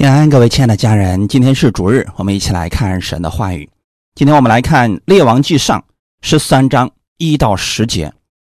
[0.00, 3.68] 平安，各位亲爱的家人，今天是主日，我们一起来看神的话语。
[4.14, 5.78] 今天我们来看《列王纪上》
[6.22, 8.10] 十三章一到十节。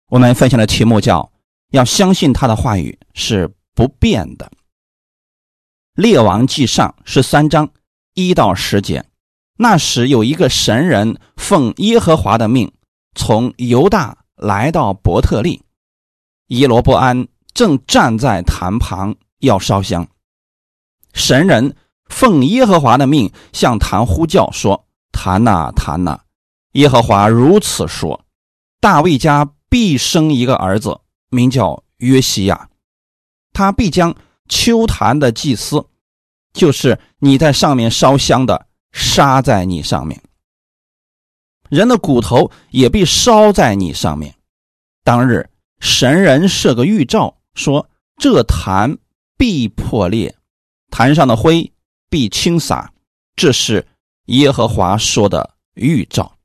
[0.09, 1.31] 我们分享的题目叫
[1.73, 4.51] “要相信他的话语是不变的”。
[6.03, 7.69] 《列王记上》十三章
[8.15, 9.05] 一到十节。
[9.59, 12.73] 那时有一个神人奉耶和华的命，
[13.15, 15.61] 从犹大来到伯特利，
[16.47, 20.09] 耶罗伯安正站在坛旁要烧香。
[21.15, 21.75] 神人
[22.11, 26.21] 奉耶和华的命向坛呼叫说：“坛呐，坛呐！
[26.73, 28.25] 耶和华如此说：
[28.81, 31.01] 大卫家必生一个儿子，
[31.31, 32.69] 名叫约西亚。
[33.53, 34.15] 他必将
[34.49, 35.87] 秋坛的祭司，
[36.53, 40.19] 就是你在上面烧香的，杀在你上面；
[41.71, 44.35] 人的骨头也必烧在你上面。
[45.05, 48.99] 当日神人设个预兆，说这坛
[49.39, 50.37] 必破裂。”
[50.97, 51.73] 坛上的灰
[52.09, 52.93] 必轻洒，
[53.35, 53.85] 这是
[54.27, 56.37] 耶和华说的预兆。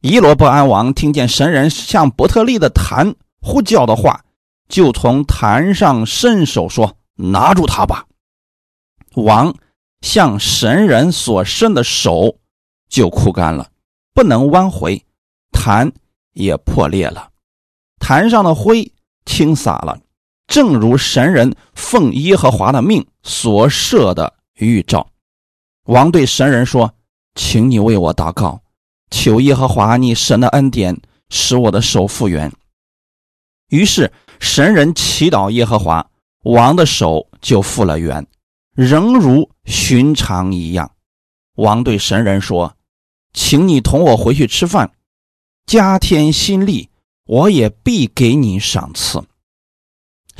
[0.00, 4.24] 伊罗伯安王听见神人向伯特利的坛呼叫的话，
[4.68, 8.06] 就从坛上伸手说：“拿住他吧！”
[9.18, 9.52] 王
[10.02, 12.38] 向神人所伸的手
[12.88, 13.72] 就枯干了，
[14.14, 15.04] 不能弯回，
[15.50, 15.90] 坛
[16.34, 17.30] 也破裂了，
[17.98, 18.92] 坛上的灰
[19.26, 19.98] 倾洒了。
[20.50, 25.08] 正如神人奉耶和华的命所设的预兆，
[25.84, 26.92] 王对神人说
[27.36, 28.60] ：“请你为我祷告，
[29.12, 32.52] 求耶和华你神的恩典，使我的手复原。”
[33.70, 36.04] 于是神人祈祷耶和华，
[36.42, 38.26] 王的手就复了原，
[38.74, 40.90] 仍如寻常一样。
[41.54, 42.74] 王对神人说
[43.32, 44.90] ：“请你同我回去吃饭，
[45.64, 46.88] 加添心力，
[47.26, 49.22] 我也必给你赏赐。”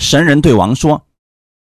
[0.01, 1.07] 神人对王说：“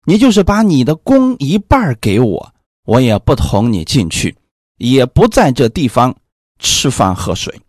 [0.06, 2.54] 你就是把你的弓一半给我，
[2.86, 4.34] 我也不同你进去，
[4.78, 6.16] 也不在这地方
[6.58, 7.60] 吃饭喝水，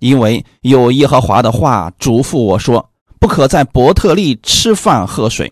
[0.00, 5.50] 因为有耶和华的话嘱咐我说：不可在伯特利吃饭喝水，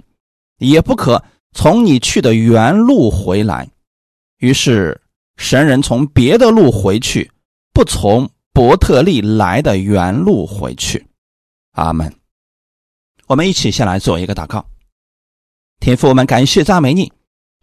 [0.59, 3.67] 也不可从你去的原路回来。
[4.39, 5.01] 于是
[5.39, 7.31] 神人从别的路回去，
[7.73, 11.07] 不从伯特利来的原路回去。
[11.73, 12.15] 阿门。”
[13.29, 14.67] 我们一起先来做一个祷告，
[15.81, 17.11] 天父，我们感谢赞美你，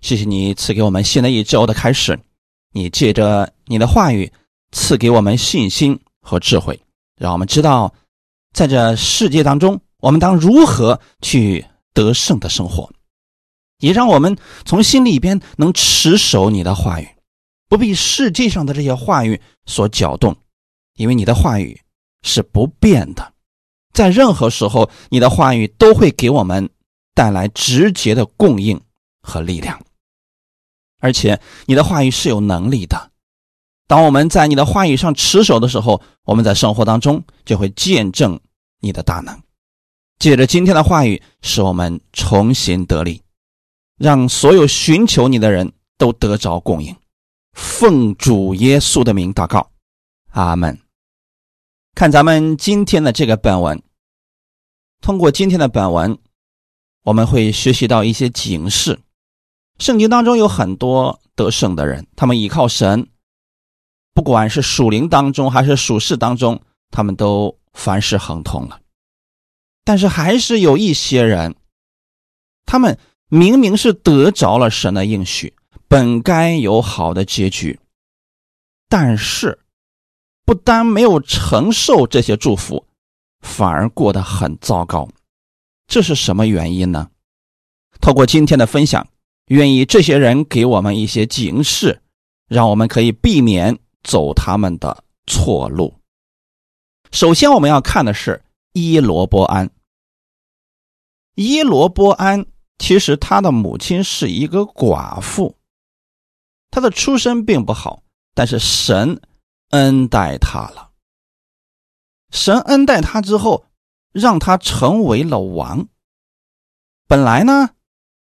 [0.01, 2.17] 谢谢你赐给我们新的一周的开始，
[2.71, 4.31] 你借着你的话语
[4.71, 6.79] 赐给我们信心和智慧，
[7.17, 7.93] 让我们知道
[8.53, 12.89] 在这世界当中，我们当如何去得胜的生活，
[13.79, 17.07] 也让我们从心里边能持守你的话语，
[17.67, 20.35] 不被世界上的这些话语所搅动，
[20.95, 21.79] 因为你的话语
[22.23, 23.33] 是不变的。
[23.99, 26.69] 在任何时候，你的话语都会给我们
[27.13, 28.79] 带来直接的供应
[29.21, 29.77] 和力量，
[31.01, 33.11] 而且你的话语是有能力的。
[33.87, 38.39] 当我们在你的话语上持守的时候，我们在生活当中就会见证
[38.79, 39.37] 你的大能。
[40.17, 43.21] 借着今天的话语，使我们重新得力，
[43.97, 46.95] 让所有寻求你的人都得着供应。
[47.51, 49.69] 奉主耶稣的名祷告，
[50.31, 50.79] 阿门。
[51.95, 53.81] 看咱们今天的这个本文，
[55.01, 56.17] 通过今天的本文，
[57.03, 58.99] 我们会学习到一些警示。
[59.79, 63.07] 圣经当中有很多得胜的人，他们依靠神，
[64.13, 66.61] 不管是属灵当中还是属世当中，
[66.91, 68.81] 他们都凡事亨通了。
[69.83, 71.55] 但是还是有一些人，
[72.65, 72.99] 他们
[73.29, 75.55] 明明是得着了神的应许，
[75.87, 77.79] 本该有好的结局，
[78.87, 79.59] 但是。
[80.45, 82.87] 不单没有承受这些祝福，
[83.41, 85.07] 反而过得很糟糕，
[85.87, 87.09] 这是什么原因呢？
[88.01, 89.07] 透过今天的分享，
[89.47, 92.01] 愿意这些人给我们一些警示，
[92.47, 95.93] 让我们可以避免走他们的错路。
[97.11, 99.69] 首先，我们要看的是伊罗波安。
[101.35, 102.45] 伊罗波安
[102.77, 105.55] 其实他的母亲是一个寡妇，
[106.69, 108.03] 他的出身并不好，
[108.33, 109.21] 但是神。
[109.71, 110.88] 恩待他了，
[112.31, 113.65] 神恩待他之后，
[114.11, 115.87] 让他成为了王。
[117.07, 117.71] 本来呢，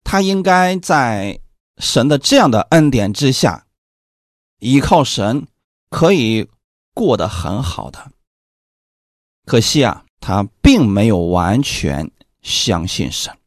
[0.03, 1.39] 他应该在
[1.77, 3.67] 神的这样的恩典之下，
[4.59, 5.47] 依靠神
[5.89, 6.50] 可以
[6.94, 8.11] 过得很好的。
[9.45, 12.11] 可惜啊，他并没有完全
[12.41, 13.38] 相信神，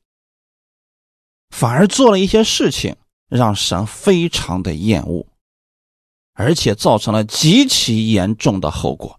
[1.50, 2.96] 反而做了一些事情，
[3.28, 5.26] 让神非常的厌恶。
[6.38, 9.18] 而且造成了极其严重的后果。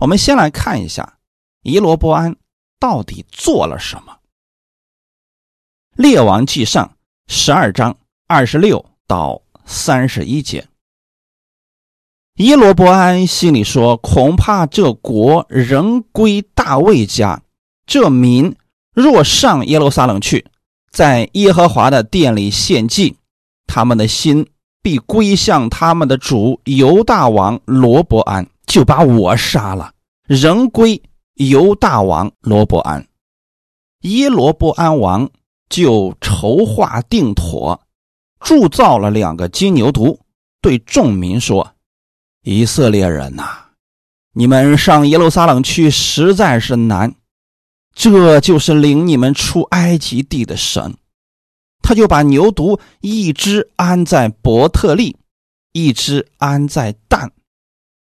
[0.00, 1.18] 我们先来看一下
[1.62, 2.36] 伊罗伯安
[2.78, 4.18] 到底做了什么。
[5.96, 6.96] 列王记上
[7.26, 7.96] 十二章
[8.26, 10.68] 二十六到三十一节。
[12.36, 17.42] 耶罗伯安心里说：“恐怕这国仍归大卫家，
[17.84, 18.54] 这民
[18.94, 20.46] 若上耶路撒冷去，
[20.92, 23.16] 在耶和华的殿里献祭，
[23.66, 24.48] 他们的心
[24.80, 29.92] 必归向他们的主犹大王罗伯安，就把我杀了，
[30.28, 31.02] 仍归
[31.34, 33.08] 犹大王罗伯安。
[34.02, 35.28] 耶罗伯安王
[35.68, 37.80] 就筹划定妥，
[38.40, 40.18] 铸造了两个金牛犊，
[40.60, 41.74] 对众民说。”
[42.44, 43.70] 以色列人呐，
[44.32, 47.14] 你们上耶路撒冷去实在是难，
[47.94, 50.94] 这就是领你们出埃及地的神。
[51.82, 55.16] 他就把牛犊一只安在伯特利，
[55.72, 57.32] 一只安在但，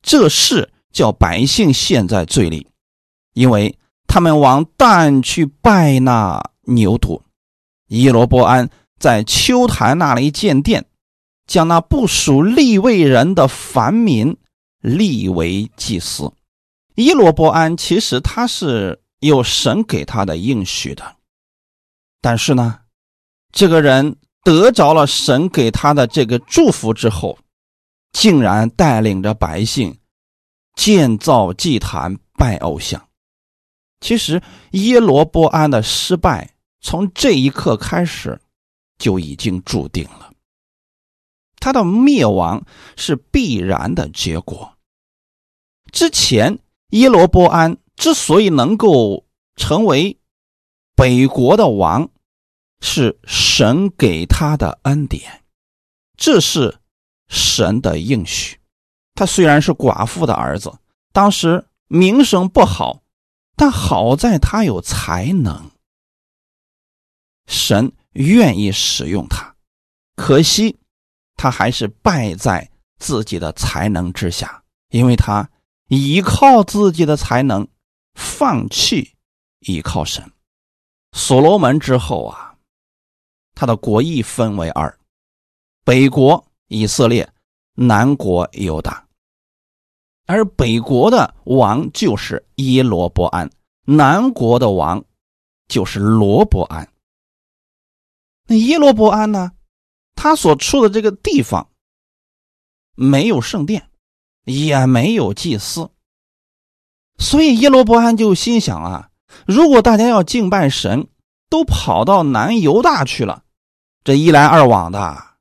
[0.03, 2.67] 这事叫百姓陷在罪里，
[3.33, 7.23] 因为他们往但去拜那牛犊。
[7.89, 8.69] 伊罗波安
[8.99, 10.85] 在秋坛那里建殿。
[11.45, 14.39] 将那不属立位人的凡民
[14.81, 16.33] 立为祭司。
[16.95, 21.17] 伊罗伯安其实他是有神给他的应许的，
[22.23, 22.79] 但是呢，
[23.51, 27.37] 这个人得着了神给他的这个祝福之后，
[28.13, 29.99] 竟然带领着百姓
[30.75, 33.09] 建造祭坛拜偶像。
[34.01, 34.43] 其实
[34.73, 38.41] 耶罗波安的失败从这一刻开始
[38.99, 40.33] 就已经注定了。
[41.57, 42.65] 他的灭亡
[42.97, 44.77] 是必然的结果。
[45.93, 50.19] 之前耶罗波安之所以能够成为
[50.97, 52.11] 北国的王，
[52.81, 55.45] 是神给他的恩典，
[56.17, 56.81] 这是
[57.33, 58.61] 神的应许。
[59.15, 60.73] 他虽然是寡妇的儿子，
[61.13, 63.03] 当时名声不好，
[63.57, 65.71] 但好在他有才能，
[67.47, 69.57] 神愿意使用他。
[70.15, 70.79] 可惜。
[71.35, 75.51] 他还是败在自己的才能之下，因为他
[75.89, 77.67] 依靠自己的才能，
[78.15, 79.17] 放弃
[79.61, 80.31] 依靠神。
[81.13, 82.57] 所罗门之后啊，
[83.57, 84.97] 他的国义分为二：
[85.85, 87.31] 北国以色列，
[87.75, 89.07] 南国犹大。
[90.27, 93.51] 而北国的王就是耶罗伯安，
[93.85, 95.05] 南国的王
[95.69, 96.89] 就是罗伯安。
[98.47, 99.53] 那耶罗伯安呢？
[100.15, 101.69] 他所处的这个地方
[102.95, 103.91] 没有圣殿，
[104.45, 105.91] 也没有祭司，
[107.19, 109.11] 所以耶罗伯安就心想啊，
[109.47, 111.09] 如果大家要敬拜神，
[111.49, 113.45] 都跑到南犹大去了，
[114.05, 115.32] 这一来二往的，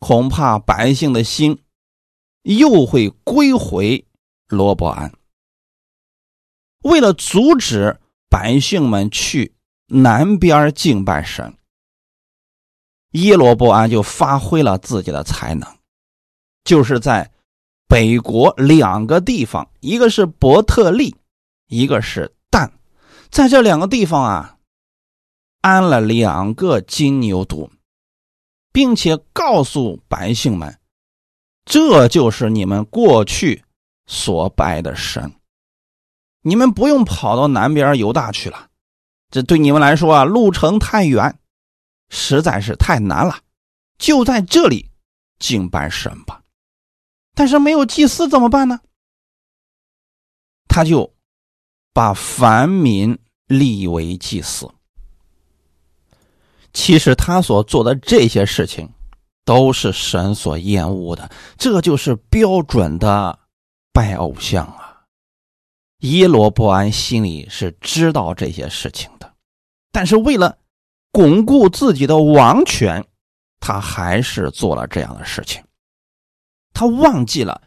[0.00, 1.62] 恐怕百姓的心
[2.42, 4.04] 又会归回
[4.48, 5.12] 罗伯安。
[6.82, 9.54] 为了阻止百姓们去
[9.86, 11.54] 南边敬拜神。
[13.12, 15.68] 耶罗伯安就发挥了自己的才能，
[16.62, 17.32] 就是在
[17.88, 21.16] 北国两个地方，一个是伯特利，
[21.66, 22.72] 一个是但，
[23.30, 24.58] 在这两个地方啊，
[25.60, 27.68] 安了两个金牛犊，
[28.72, 30.78] 并且告诉百姓们，
[31.64, 33.64] 这就是你们过去
[34.06, 35.34] 所拜的神，
[36.42, 38.68] 你们不用跑到南边犹大去了，
[39.30, 41.38] 这对你们来说啊，路程太远。
[42.12, 43.38] 实在是太难了，
[43.96, 44.90] 就在这里
[45.38, 46.42] 敬拜神吧。
[47.36, 48.80] 但是没有祭司怎么办呢？
[50.66, 51.14] 他就
[51.92, 53.16] 把凡民
[53.46, 54.68] 立为祭司。
[56.72, 58.88] 其实他所做的这些事情，
[59.44, 61.30] 都是神所厌恶的。
[61.58, 63.38] 这就是标准的
[63.92, 65.02] 拜偶像啊！
[66.00, 69.32] 耶罗伯安心里是知道这些事情的，
[69.92, 70.56] 但是为了。
[71.12, 73.04] 巩固自己的王权，
[73.58, 75.60] 他还是做了这样的事情。
[76.72, 77.60] 他忘记了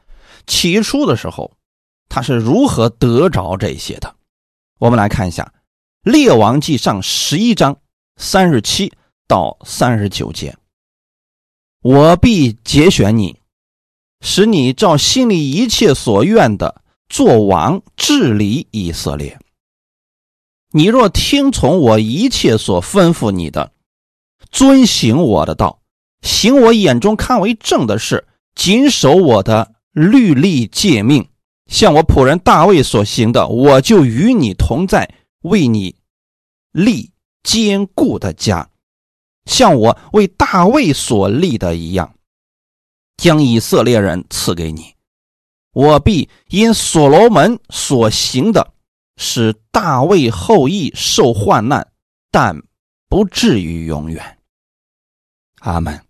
[0.48, 1.52] 起初的时候，
[2.08, 4.16] 他是如何得着这些的。
[4.80, 5.52] 我们来看一下
[6.10, 7.78] 《列王记上》十一章
[8.16, 8.92] 三十七
[9.28, 10.56] 到三十九节
[11.82, 13.40] ：“我必节选你，
[14.22, 19.40] 使你照心里一切所愿的做王，治理以色列。”
[20.76, 23.72] 你若听从我一切所吩咐你的，
[24.50, 25.82] 遵行我的道，
[26.22, 31.28] 行我眼中看为正的事，谨守我的律例诫命，
[31.68, 35.96] 像我仆人大卫所行的，我就与你同在，为你
[36.72, 37.12] 立
[37.44, 38.70] 坚固的家，
[39.46, 42.16] 像我为大卫所立的一样，
[43.18, 44.96] 将以色列人赐给你，
[45.74, 48.74] 我必因所罗门所行的。
[49.16, 51.88] 使大卫后裔受患难，
[52.32, 52.64] 但
[53.08, 54.40] 不至于永远。
[55.60, 56.04] 阿门。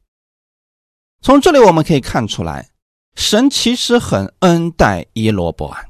[1.22, 2.70] 从这里我们可以看出来，
[3.16, 5.90] 神其实很恩待耶罗伯安。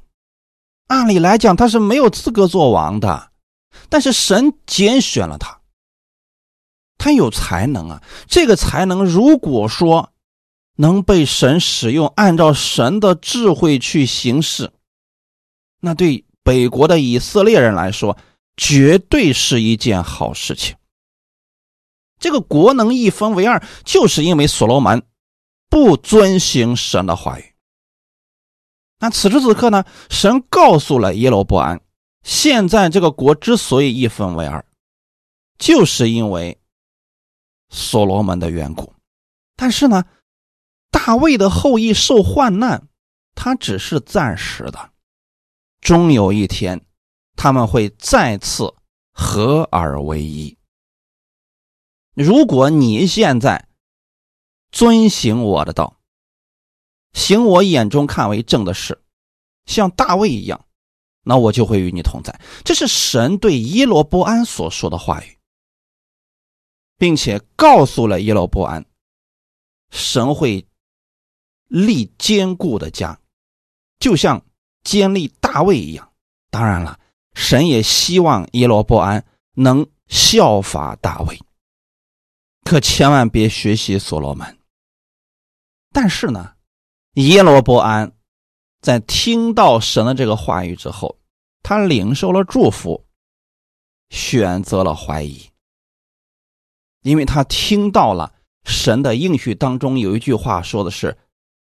[0.88, 3.32] 按理来讲，他是没有资格做王的，
[3.90, 5.62] 但是神拣选了他。
[6.98, 10.14] 他有才能啊，这个才能如果说
[10.78, 14.72] 能被神使用，按照神的智慧去行事，
[15.82, 18.18] 那对北国的以色列人来说，
[18.56, 20.78] 绝对是一件好事情。
[22.20, 25.04] 这个国能一分为二，就是因为所罗门
[25.70, 27.54] 不遵行神的话语。
[29.00, 31.82] 那此时此刻呢，神告诉了耶罗波安，
[32.24, 34.66] 现在这个国之所以一分为二，
[35.58, 36.60] 就是因为。
[37.76, 38.94] 所罗门的缘故，
[39.56, 40.06] 但是呢，
[40.92, 42.88] 大卫的后裔受患难，
[43.34, 44.92] 他只是暂时的，
[45.82, 46.86] 终有一天，
[47.36, 48.76] 他们会再次
[49.12, 50.56] 合而为一。
[52.14, 53.68] 如果你现在
[54.72, 56.00] 遵行我的道，
[57.14, 59.04] 行我眼中看为正的事，
[59.66, 60.64] 像大卫一样，
[61.24, 62.40] 那我就会与你同在。
[62.64, 65.38] 这是神对耶罗波安所说的话语。
[66.96, 68.86] 并且告诉了耶罗波安，
[69.92, 70.66] 神会
[71.68, 73.20] 立坚固的家，
[74.00, 74.46] 就像
[74.84, 76.14] 建立大卫一样。
[76.50, 76.98] 当然了，
[77.34, 79.26] 神也希望耶罗波安
[79.56, 81.38] 能效法大卫，
[82.64, 84.58] 可千万别学习所罗门。
[85.92, 86.54] 但是呢，
[87.16, 88.14] 耶罗波安
[88.84, 91.18] 在听到神的这个话语之后，
[91.64, 93.06] 他领受了祝福，
[94.10, 95.50] 选择了怀疑。
[97.02, 98.34] 因为他听到了
[98.66, 101.18] 神的应许当中有一句话说的是：“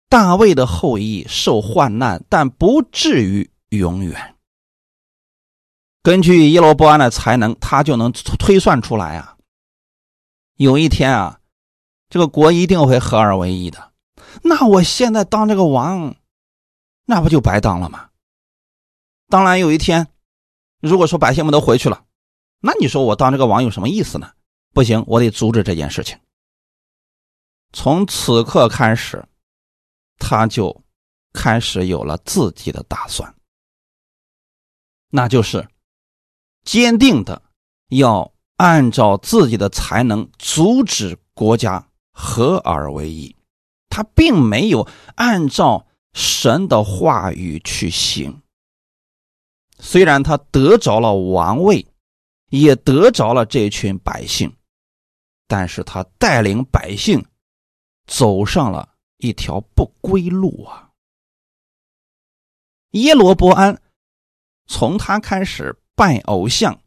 [0.08, 4.36] 大卫的后裔受患难，但不至于永远。”
[6.02, 9.36] 根据耶罗波安的才能，他就能推算出来啊，
[10.56, 11.40] 有一天啊，
[12.08, 13.92] 这个国一定会合二为一的。
[14.42, 16.14] 那我现在当这个王，
[17.10, 18.10] 那不就白当了吗？
[19.30, 20.08] 当然，有一天，
[20.78, 22.04] 如果说百姓们都回去了，
[22.60, 24.32] 那你说我当这个王有什么意思呢？
[24.74, 26.18] 不行，我得阻止这件事情。
[27.72, 29.26] 从此刻开始，
[30.18, 30.84] 他就
[31.32, 33.34] 开始有了自己的打算，
[35.08, 35.66] 那就是
[36.62, 37.40] 坚定的
[37.88, 43.34] 要按照自己的才能阻止国家合而为一。
[43.88, 48.42] 他并没有按照神的话语去行，
[49.78, 51.86] 虽然他得着了王位，
[52.50, 54.54] 也得着了这群百姓。
[55.50, 57.24] 但是他带领百姓
[58.06, 60.90] 走上了一条不归路啊！
[62.90, 63.80] 耶罗伯安
[64.66, 66.82] 从他开始拜偶像、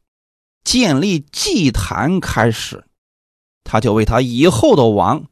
[0.63, 2.87] 建立祭坛开始，
[3.63, 5.25] 他就为他以后的王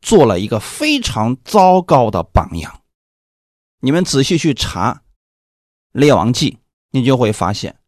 [0.00, 2.82] 做了一个非常糟糕的榜样。
[3.80, 4.94] 你们仔细去查
[5.92, 6.50] 《列王记》，
[6.90, 7.78] 你就会发现，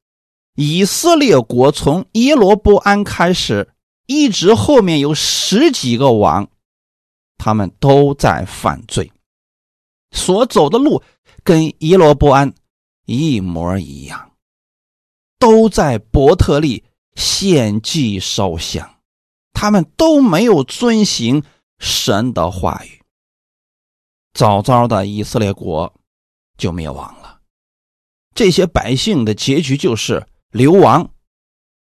[0.55, 3.75] 以色列国从耶罗伯安开始。
[4.11, 6.49] 一直后面有十几个王，
[7.37, 9.13] 他们都在犯罪，
[10.13, 11.03] 所走的路
[11.45, 12.55] 跟耶罗波安
[13.05, 14.33] 一模一样，
[15.39, 16.85] 都在伯特利
[17.17, 18.95] 献祭烧香，
[19.53, 21.43] 他们都没有遵行
[21.79, 23.03] 神的话语。
[24.35, 25.93] 早早的以色列国
[26.57, 27.41] 就灭亡了，
[28.35, 31.11] 这些百姓的结局就是流亡，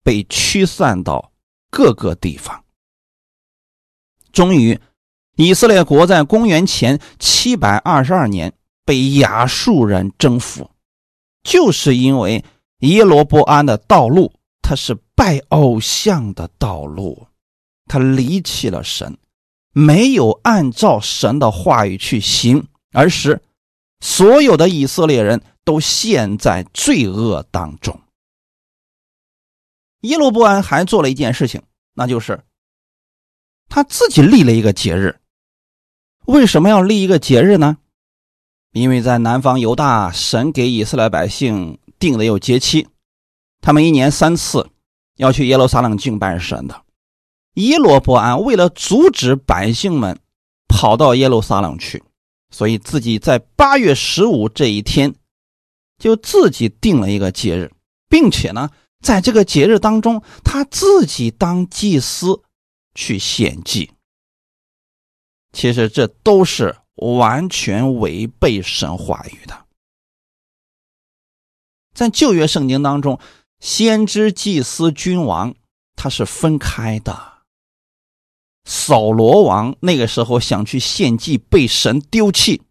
[0.03, 1.31] 被驱散到。
[1.69, 2.63] 各个地方，
[4.31, 4.79] 终于，
[5.35, 8.53] 以色列国在公元前七百二十二年
[8.85, 10.71] 被亚述人征服，
[11.43, 12.43] 就是因为
[12.79, 17.27] 耶罗波安的道路，他是拜偶像的道路，
[17.85, 19.17] 他离弃了神，
[19.77, 23.39] 没有按照神的话语去行，而使
[23.99, 28.01] 所有的以色列人都陷在罪恶当中。
[30.01, 31.61] 耶罗波安还做了一件事情，
[31.93, 32.43] 那就是
[33.69, 35.19] 他自己立了一个节日。
[36.25, 37.77] 为什么要立一个节日呢？
[38.71, 42.87] 因为在南方犹大，神给以色列百姓定的有节期，
[43.61, 44.71] 他们一年三次
[45.17, 46.86] 要去耶路撒冷敬拜神的。
[47.57, 50.19] 耶罗伯安为了阻止百姓们
[50.67, 52.03] 跑到耶路撒冷去，
[52.49, 55.13] 所以自己在八月十五这一天
[55.97, 57.71] 就自己定了一个节日，
[58.09, 58.69] 并且呢。
[58.99, 62.41] 在这个节日当中，他自己当祭司
[62.95, 63.91] 去献祭。
[65.53, 69.65] 其实这都是完全违背神话语的。
[71.93, 73.19] 在旧约圣经当中，
[73.59, 75.53] 先知、祭司、君王
[75.95, 77.36] 他是分开的。
[78.69, 82.61] 扫罗王那个时候想去献祭，被神丢弃，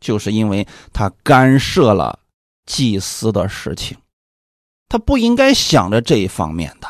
[0.00, 2.20] 就是因为他干涉了
[2.64, 3.98] 祭司的事情，
[4.88, 6.88] 他不应该想着这一方面的。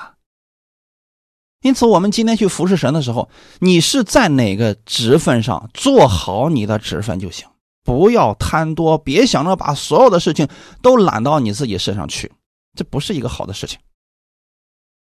[1.62, 7.48] 因此，我们今天去服侍神的时候，你是在哪个职分上做好你的职分就行，
[7.82, 10.46] 不要贪多，别想着把所有的事情
[10.80, 12.32] 都揽到你自己身上去，
[12.76, 13.80] 这不是一个好的事情。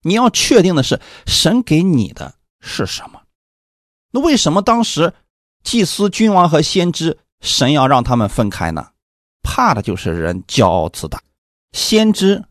[0.02, 3.22] 你要确定的是，神给你的是什么？
[4.10, 5.12] 那为什么当时
[5.62, 8.92] 祭司、君王和先知，神要让他们分开呢？
[9.42, 11.22] 怕的就是人骄傲自大。
[11.72, 12.44] 先知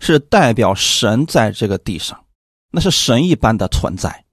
[0.00, 2.26] 是代表神在这个地上。
[2.70, 4.26] 那是神一般的存在，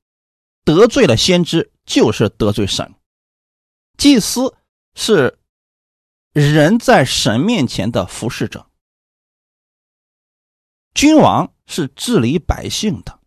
[0.65, 2.95] 得罪了先知就是得罪神。
[3.97, 4.57] 祭司
[4.95, 5.37] 是
[6.33, 8.65] 人在神面前的服侍者，
[10.95, 13.20] 君王是治理百姓的。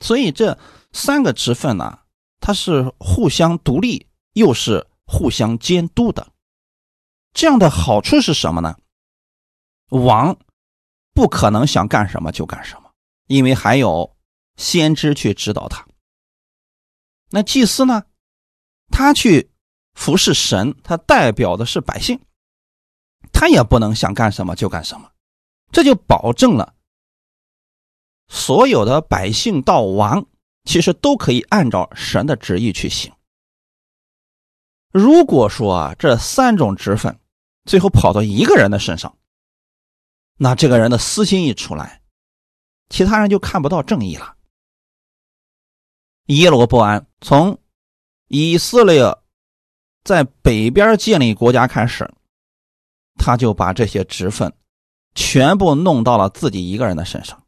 [0.00, 0.58] 所以这
[0.92, 2.00] 三个职分呢，
[2.40, 6.32] 它是互相独立，又是互相监督的。
[7.32, 8.76] 这样的好处是什么呢？
[9.90, 10.36] 王
[11.12, 12.82] 不可能想干什么就干什么。
[13.26, 14.16] 因为还有
[14.56, 15.84] 先知去指导他，
[17.30, 18.04] 那祭司呢？
[18.88, 19.50] 他去
[19.94, 22.20] 服侍神，他代表的是百姓，
[23.32, 25.10] 他也不能想干什么就干什么，
[25.72, 26.75] 这就保证了
[28.28, 30.26] 所有的百姓到王，
[30.64, 33.12] 其实都可以按照神的旨意去行。
[34.92, 37.18] 如果说啊，这三种职分
[37.64, 39.16] 最后跑到一个人的身上，
[40.36, 42.02] 那这个人的私心一出来。
[42.88, 44.36] 其他人就看不到正义了。
[46.26, 47.58] 耶罗波安从
[48.28, 49.02] 以色列
[50.02, 52.08] 在北边建立国家开始，
[53.16, 54.52] 他就把这些职分
[55.14, 57.45] 全部弄到了自己一个人的身上，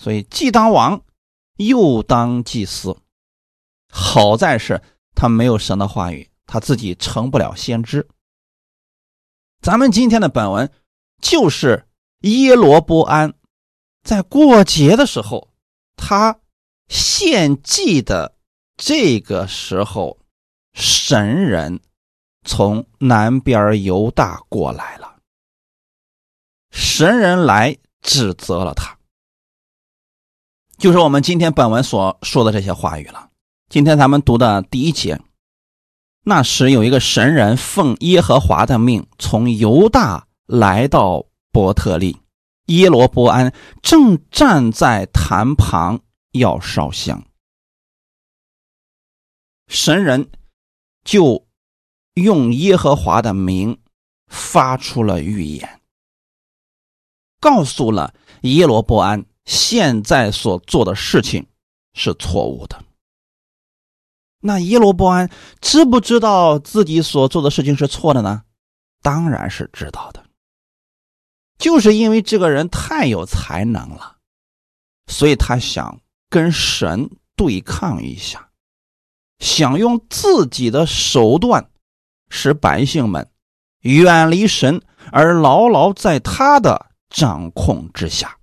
[0.00, 1.02] 所以既当王
[1.56, 2.96] 又当祭司。
[3.88, 4.82] 好在是
[5.14, 8.08] 他没有神的话语，他自己成不了先知。
[9.62, 10.70] 咱们今天的本文
[11.22, 11.86] 就是
[12.20, 13.34] 耶罗波安。
[14.02, 15.48] 在过节的时候，
[15.96, 16.38] 他
[16.88, 18.36] 献祭的
[18.76, 20.18] 这个时候，
[20.74, 21.80] 神人
[22.44, 25.16] 从南边犹大过来了。
[26.70, 28.98] 神人来指责了他，
[30.84, 33.30] 就是我们今天本文所说的这些话语了。
[33.70, 35.18] 今天咱们读的第一节，
[36.24, 42.18] 那时有一个神人奉耶和华的命，从犹大来到伯特利。
[42.66, 46.00] 耶罗波安正站在坛旁
[46.32, 47.24] 要烧香，
[49.66, 50.28] 神人
[51.02, 51.46] 就
[52.12, 53.78] 用耶和华的名
[54.26, 55.80] 发出了预言，
[57.40, 61.46] 告诉了耶罗波安现在所做的事情
[61.92, 62.82] 是错误的。
[64.40, 65.30] 那耶罗波安
[65.60, 68.42] 知不知道自己所做的事情是错的呢？
[69.02, 70.24] 当然是知道的。
[71.56, 74.16] 就是因为这个人太有才能了，
[75.06, 78.50] 所以他想跟神对抗一下，
[79.38, 81.70] 想用自己的手段
[82.28, 83.30] 使百姓们
[83.80, 88.38] 远离神，而牢牢在他的掌控之下。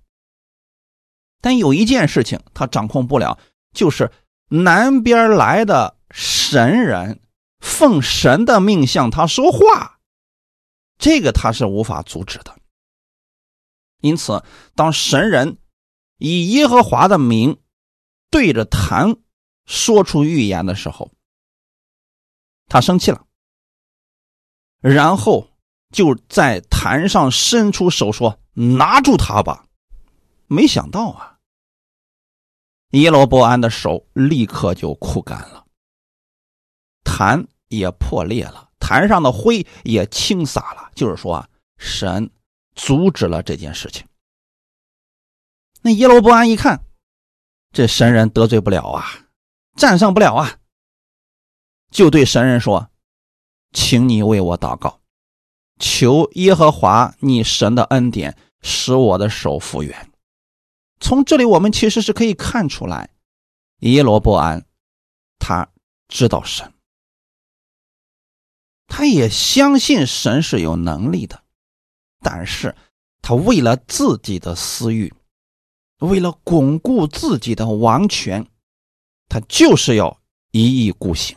[1.42, 3.38] 但有一件事情他掌控不了，
[3.74, 4.10] 就是
[4.48, 7.20] 南边来的神人
[7.58, 9.98] 奉神的命向他说话，
[10.96, 12.56] 这个他是无法阻止的。
[14.00, 14.42] 因此，
[14.74, 15.58] 当神人
[16.18, 17.60] 以耶和华的名
[18.30, 19.16] 对着坛
[19.66, 21.12] 说出预言的时候，
[22.66, 23.26] 他生气了，
[24.80, 25.50] 然后
[25.92, 29.66] 就在坛上伸出手说：“拿住他吧！”
[30.48, 31.31] 没想到啊，
[32.92, 35.66] 耶罗波安的手立刻就枯干了，
[37.04, 40.90] 坛也破裂了，坛上的灰也倾洒了。
[40.94, 42.30] 就是说啊，神。
[42.74, 44.06] 阻止了这件事情。
[45.82, 46.82] 那耶罗波安一看，
[47.70, 49.04] 这神人得罪不了啊，
[49.76, 50.56] 战胜不了啊，
[51.90, 52.88] 就对神人说
[53.76, 55.00] ：“请你为我祷告，
[55.78, 60.10] 求耶和华你神的恩典，使我的手复原。”
[61.02, 63.10] 从这里我们其实是可以看出来，
[63.80, 64.64] 耶罗波安
[65.40, 65.68] 他
[66.06, 66.72] 知道神，
[68.86, 71.42] 他也相信神是有能力的。
[72.20, 72.76] 但是，
[73.20, 75.12] 他为了自己的私欲，
[75.98, 78.46] 为了巩固自己的王权，
[79.28, 80.20] 他就是要
[80.52, 81.36] 一意孤行。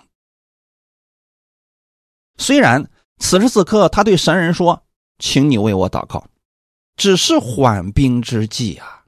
[2.37, 4.85] 虽然此时此刻他对神人说
[5.17, 6.27] ：“请你为我祷告”，
[6.95, 9.04] 只是缓兵之计啊，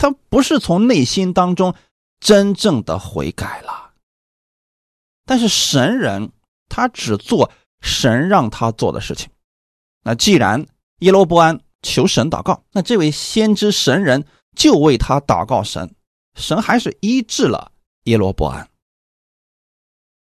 [0.00, 1.74] 他不是从内心当中
[2.20, 3.92] 真正的悔改了。
[5.26, 6.32] 但是神人
[6.70, 9.28] 他只做神让他做的事情。
[10.02, 10.66] 那既然
[11.00, 15.94] 耶罗波安求神祷告，那这位先知神人就为他祷告神，
[16.34, 17.72] 神还是医治了
[18.04, 18.70] 耶罗波安。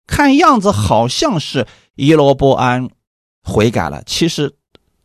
[0.08, 2.90] 看样子好像是耶罗波安
[3.44, 4.56] 悔改了，其实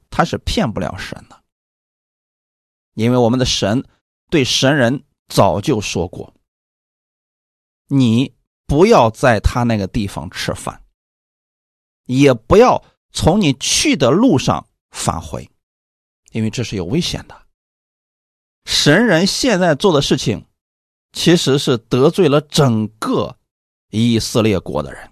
[0.09, 1.43] 他是骗不了神的，
[2.95, 3.85] 因为我们的神
[4.35, 6.33] 对神人早就说过
[7.87, 8.33] ：“你
[8.67, 10.81] 不要在他那个地方吃饭，
[12.03, 15.49] 也不要从你去的路上返回，
[16.33, 17.43] 因为这是有危险的。”
[18.67, 20.45] 神人现在做的事情，
[21.13, 23.37] 其实是得罪了整个。
[23.91, 25.11] 以色列国的人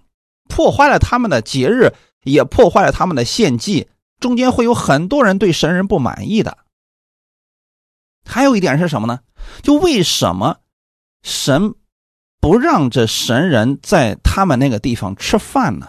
[0.50, 3.88] 破坏了他们的节日，也破坏了他们的献祭，
[4.20, 6.58] 中间会有很多人对神人不满意的。
[8.24, 9.20] 还有一点是什么呢？
[9.62, 10.58] 就为什么
[11.22, 11.74] 神
[12.40, 15.88] 不让这神人在他们那个地方吃饭呢？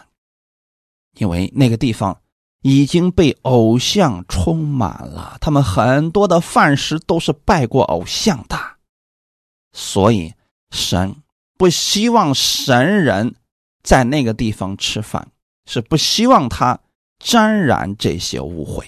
[1.17, 2.21] 因为那个地方
[2.62, 8.58] 已经被偶像充满了，他们很多的饭食都是拜过偶像的，
[9.74, 10.34] 所以
[10.71, 11.15] 神。
[11.58, 13.34] 不希望神人
[13.82, 15.26] 在那个地方吃饭，
[15.65, 16.78] 是不希望他
[17.17, 18.86] 沾染这些污秽。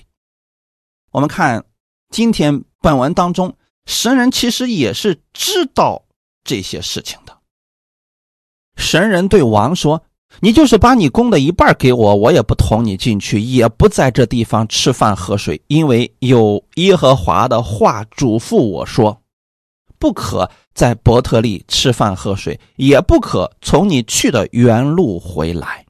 [1.12, 1.64] 我们看
[2.10, 3.54] 今天本文当中，
[3.86, 6.06] 神人其实也是知道
[6.46, 7.38] 这些事情的。
[8.78, 10.02] 神人对王说
[10.40, 19.22] ：“你就是把你宫的一半给我，我也不同你进去，也不在这地方吃饭喝水，因为有耶和华的话嘱咐我说。”
[20.00, 25.86] 不可在伯特利吃饭喝水，也不可从你去的原路回来。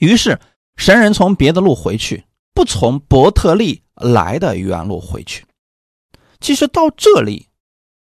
[0.00, 0.38] 于是
[0.76, 5.46] 神人从别的路回去，不从伯特利来的原路回去。
[6.40, 7.48] 其实到这里，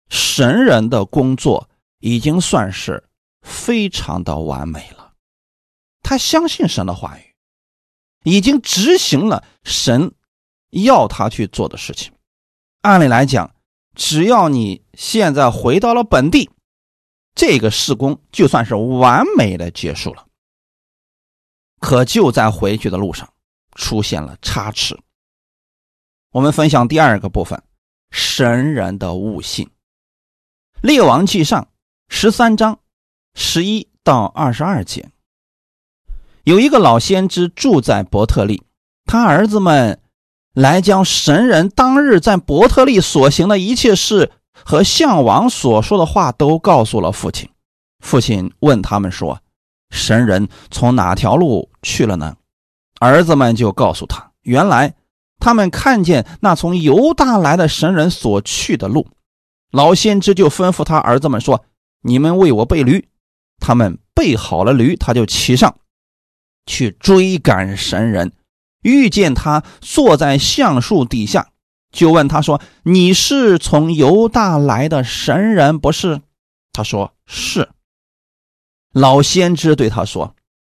[0.08, 1.68] 神人的工作
[1.98, 3.08] 已经算是
[3.42, 5.12] 非常的完美了。
[6.02, 7.34] 他相信神的话语，
[8.24, 10.14] 已经执行了神
[10.70, 12.12] 要他去做的事情。
[12.80, 13.54] 按理来讲。
[13.94, 16.48] 只要你现在回到了本地，
[17.34, 20.26] 这个施工就算是完美的结束了。
[21.78, 23.30] 可就在回去的路上
[23.74, 24.98] 出现了差池。
[26.32, 27.62] 我们分享第二个部分：
[28.10, 29.70] 神人的悟性。
[30.80, 31.68] 列王记上
[32.08, 32.78] 十三章
[33.34, 35.10] 十一到二十二节，
[36.44, 38.62] 有一个老先知住在伯特利，
[39.04, 39.98] 他儿子们。
[40.54, 47.48] 来将神人当日在伯特利所行的一切事和项王所说的话都告诉了父亲。
[48.00, 49.40] 父亲问他们说
[49.88, 52.36] ：“神人从哪条路去了呢？”
[53.00, 54.94] 儿子们就告诉他：“原来
[55.42, 59.08] 他们看见那从犹大来的神人所去的路。”
[59.72, 61.64] 老先知就吩咐他儿子们说
[62.02, 63.08] ：“你们为我备驴。”
[63.58, 65.78] 他们备好了驴，他就骑上
[66.66, 68.32] 去追赶神人。
[68.82, 71.50] 遇见他坐在橡树底下，
[71.92, 76.20] 就问他说：“你是从犹大来的神人不是？”
[76.74, 77.70] 他说：“是。”
[78.92, 80.34] 老先知对他说：“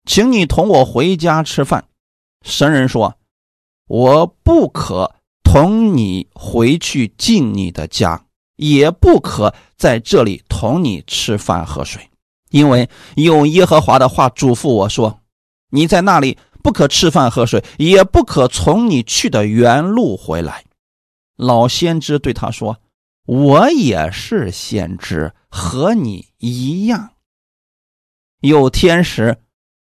[0.05, 1.85] 请你同我回家吃饭。”
[2.45, 3.17] 神人说
[3.93, 8.25] ：“我不可同你回去进你的家，
[8.57, 12.09] 也不可在这里同你吃饭喝水，
[12.49, 15.21] 因为用耶和华的话嘱咐我说：
[15.71, 20.63] 你在那里。”不可吃饭喝水，也不可从你去的原路回来。
[21.37, 22.79] 老先知对他说
[23.27, 27.15] ：“我也是先知，和你一样。”
[28.43, 29.39] 有天使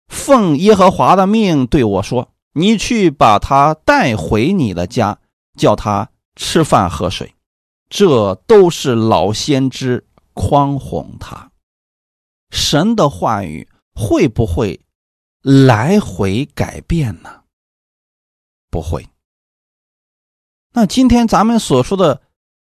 [0.08, 5.18] 奉耶和华的命对我说：“你去把他带回你的家，
[5.58, 7.34] 叫他吃饭喝水。”
[7.90, 11.50] 这都是老先知诓哄他。
[12.50, 14.80] 神的话语会不会？
[15.42, 17.42] 来回改变呢？
[18.70, 19.08] 不会。
[20.72, 22.22] 那今天咱们所说的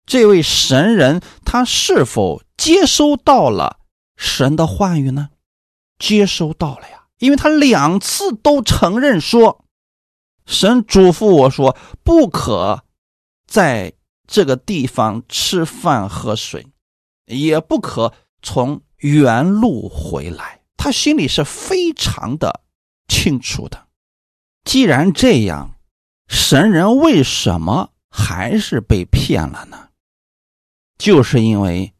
[0.06, 3.78] 这位神人，他是否接收到了
[4.16, 5.28] 神的话语呢？
[5.98, 9.61] 接收到了呀，因为他两次都承认说，
[10.46, 12.84] 神嘱咐我说，不可
[13.46, 13.92] 在
[14.26, 16.66] 这个地方吃饭喝水，
[17.26, 20.62] 也不可从原路回来。
[20.76, 22.60] 他心里是非常的。
[23.08, 23.88] 清楚的，
[24.64, 25.78] 既然这样，
[26.28, 29.90] 神人为什么还是被骗了呢？
[30.96, 31.92] 就是因为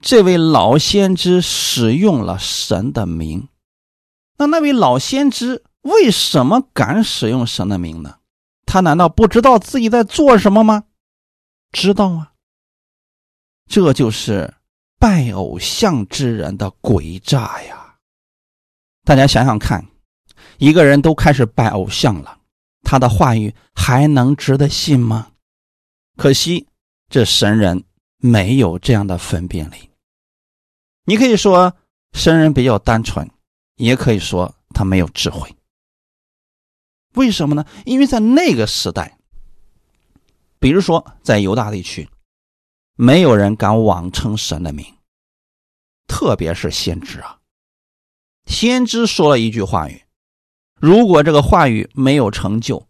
[0.00, 3.48] 这位老先知使用了神的名。
[4.36, 8.18] 那那位老先知为什么敢使用神的名呢？
[8.66, 10.84] 他难道不知道自己在做什么吗？
[11.72, 12.32] 知道啊。
[13.66, 14.54] 这就是
[14.98, 17.96] 拜偶像之人的诡诈呀！
[19.04, 19.86] 大家想想看，
[20.58, 22.38] 一个人都开始拜偶像了，
[22.82, 25.32] 他的话语还能值得信吗？
[26.16, 26.66] 可惜
[27.08, 27.84] 这神人
[28.18, 29.90] 没有这样的分辨力。
[31.04, 31.74] 你可以说
[32.12, 33.28] 神人比较单纯，
[33.76, 35.52] 也可以说他没有智慧。
[37.14, 37.64] 为什么呢？
[37.84, 39.18] 因为在那个时代，
[40.58, 42.08] 比如说在犹大地区。
[42.96, 44.84] 没有人敢妄称神的名，
[46.06, 47.38] 特别是先知啊。
[48.44, 50.02] 先知说了一句话语，
[50.78, 52.86] 如果这个话语没有成就，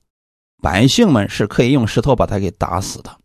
[0.60, 3.20] 百姓们是可以用石头把他给打死的，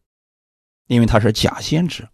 [0.86, 2.08] 因为他是假先知。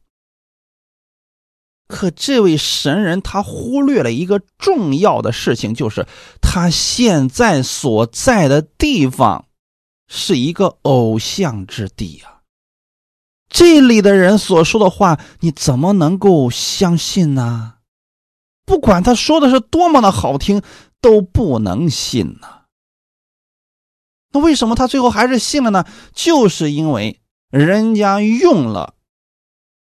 [1.91, 6.07] 可这位神人他忽略了一个重要的事情，就是
[6.41, 9.45] 他现在所在的地方
[10.07, 12.41] 是一个偶像之地呀。
[13.47, 17.75] 这里的人所说的话，你怎么能够相信呢？
[18.65, 20.61] 不管他说的是多么的好听，
[21.01, 22.47] 都不能信呢。
[24.31, 25.85] 那为什么他最后还是信了呢？
[26.13, 28.93] 就是因为人家用了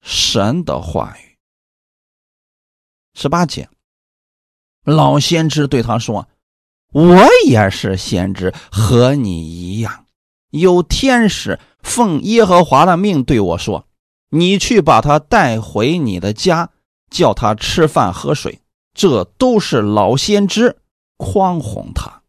[0.02, 1.29] 神的话语。
[3.20, 3.68] 十八节，
[4.82, 6.26] 老先知对他说
[6.90, 10.06] ：“我也是先知，和你一样，
[10.48, 13.86] 有天使。”奉耶和华的命对我说
[14.30, 16.70] ：“你去把他带回你的家，
[17.10, 18.62] 叫他吃饭喝水。
[18.94, 20.78] 这都是老先知
[21.18, 22.22] 诓哄他。”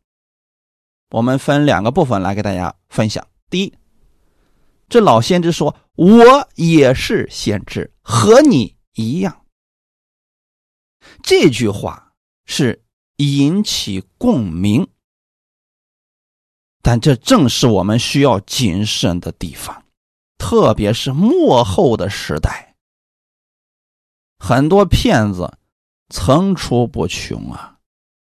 [1.12, 3.26] 我们分两个部分来给大家分享。
[3.50, 3.74] 第一，
[4.90, 9.38] 这老先知说：“我也是先知，和你一样。”
[11.24, 12.14] 这句话
[12.46, 12.84] 是
[13.18, 14.88] 引起共鸣。
[16.82, 19.86] 但这正是我们需要谨慎的地方，
[20.38, 22.76] 特别是末后的时代，
[24.40, 25.58] 很多骗子
[26.10, 27.78] 层出不穷啊。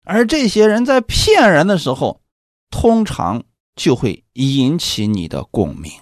[0.04, 2.22] 而这些人在骗人的时候，
[2.70, 3.46] 通常
[3.78, 5.94] 就会引起你的共鸣。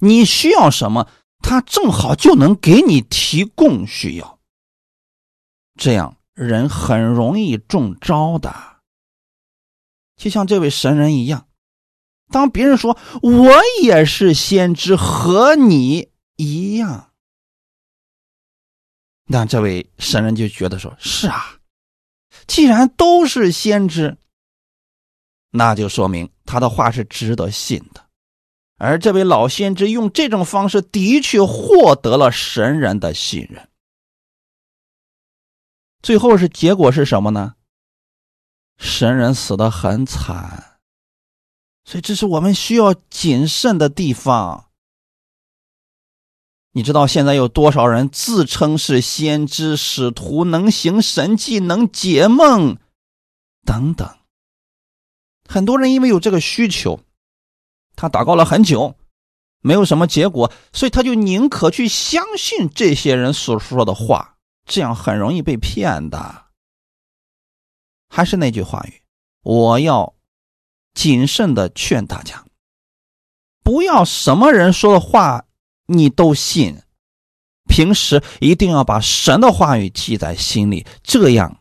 [0.00, 4.40] 你需要什么，他正好就能给你提供需要，
[5.76, 8.54] 这样人很容易中招的。
[10.16, 11.48] 就像这位神人一样，
[12.30, 13.50] 当别人说“我
[13.82, 17.12] 也是先知，和你一样”，
[19.26, 21.58] 那这位神人就觉得说：“是啊，
[22.46, 24.16] 既然都是先知，
[25.50, 28.04] 那就说明他的话是值得信的。”
[28.78, 33.68] 而这位老先知用这种方式，的确获得了神人的信任。
[36.04, 37.54] 最后是结果是什么呢？
[38.76, 40.78] 神人死的很惨，
[41.86, 44.68] 所以这是我们需要谨慎的地方。
[46.72, 52.76] 你知道现在有多少人自称是先知、使徒，能行神迹、能解梦
[53.64, 54.18] 等等？
[55.48, 57.00] 很多人因为有这个需求，
[57.96, 58.94] 他祷告了很久，
[59.60, 64.33] 没有什么结果，所以他就宁可去相信这些人所说的话，
[64.64, 66.46] 这样很容易被骗的。
[68.08, 69.02] 还是那句话语，
[69.42, 70.14] 我要
[70.94, 72.44] 谨慎的劝大家，
[73.62, 75.46] 不要什么人说的话
[75.86, 76.80] 你都信，
[77.68, 81.60] 平时一定要把神的话语记在心里，这样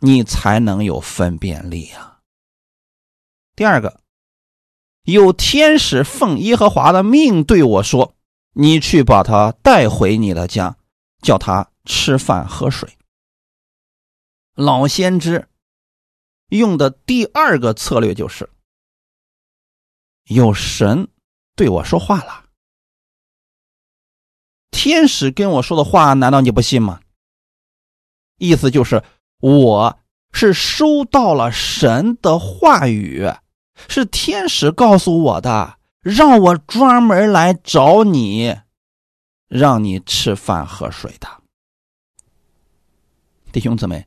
[0.00, 2.20] 你才能有分辨力啊。
[3.56, 4.00] 第二个，
[5.04, 8.14] 有天使奉耶和华的命对我说
[8.52, 10.76] ：“你去把他带回你的家，
[11.22, 12.96] 叫他吃饭喝水。”
[14.54, 15.48] 老先知。
[16.48, 18.48] 用的第二个策略就是，
[20.24, 21.08] 有神
[21.56, 22.44] 对我说话了，
[24.70, 27.00] 天使跟我说的话，难道你不信吗？
[28.36, 29.02] 意思就是，
[29.40, 29.98] 我
[30.32, 33.32] 是收到了神的话语，
[33.88, 38.54] 是天使告诉我的，让我专门来找你，
[39.48, 41.42] 让你吃饭喝水的，
[43.54, 44.04] 弟兄姊妹。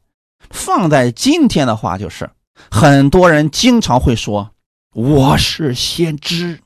[0.51, 2.29] 放在今天的话，就是
[2.69, 4.53] 很多人经常会说
[4.93, 6.61] ：“我是先知。”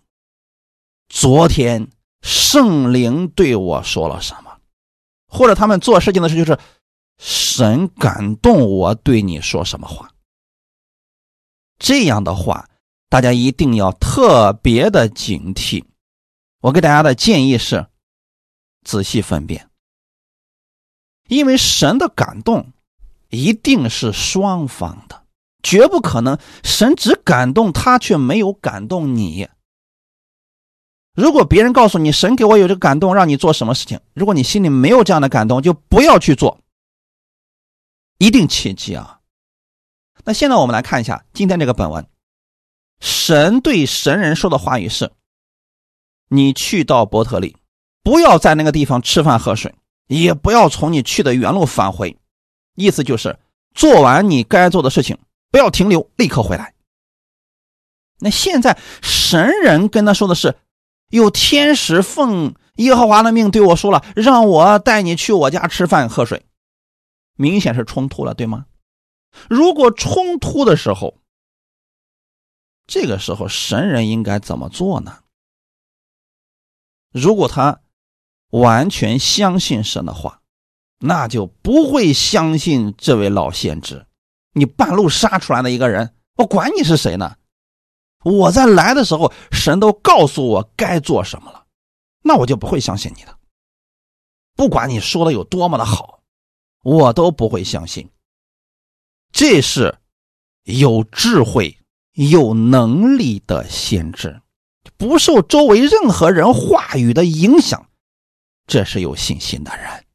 [1.07, 1.87] 昨天
[2.21, 4.57] 圣灵对我说了什么？
[5.27, 6.59] 或者他们做事情的时候，就是
[7.19, 10.11] 神感动我对你说什么话？
[11.79, 12.67] 这样的话，
[13.09, 15.83] 大家一定要特别的警惕。
[16.61, 17.87] 我给大家的建议是：
[18.83, 19.70] 仔细分辨，
[21.31, 22.73] 因为神的感动。
[23.33, 25.23] 一定是双方的，
[25.63, 29.47] 绝不可能神只感动他，却没有感动你。
[31.13, 36.59] 如果别人告诉你神给我有这个感动，让你做什么事情，如果你心里没有这样的感动，就不要去做，
[38.17, 39.21] 一定切记啊。
[40.25, 42.05] 那现在我们来看一下今天这个本文，
[42.99, 45.09] 神对神人说的话语是：
[46.27, 47.55] 你去到伯特利，
[48.03, 49.73] 不要在那个地方吃饭喝水，
[50.19, 52.17] 也不要从你去的原路返回。
[52.75, 53.39] 意思就是
[53.73, 55.17] 做完你该做的事情，
[55.51, 56.73] 不要停留，立刻回来。
[58.19, 60.55] 那现在神人跟他说的是。
[61.09, 66.45] 有天使奉耶和华的命对我说了，让我带你去我家吃饭喝水，
[67.35, 68.65] 明显是冲突了，对吗？
[69.49, 71.17] 如果冲突的时候，
[72.87, 75.19] 这个时候神人应该怎么做呢？
[77.11, 77.81] 如果他
[78.51, 80.41] 完全相信神的话，
[80.99, 84.05] 那就不会相信这位老先知。
[84.53, 87.35] 你半路杀出来的一个人，我管你是谁呢？
[88.23, 91.65] 我在来的时候，神都告诉我该做什么了，
[92.21, 93.37] 那我就不会相信你的。
[94.55, 96.21] 不管你说的有多么的好，
[96.83, 98.09] 我都不会相信。
[99.31, 99.97] 这是
[100.65, 101.79] 有智慧、
[102.13, 104.41] 有能力的先知，
[104.97, 107.87] 不受周围任何人话语的影响，
[108.67, 110.05] 这是有信心的人。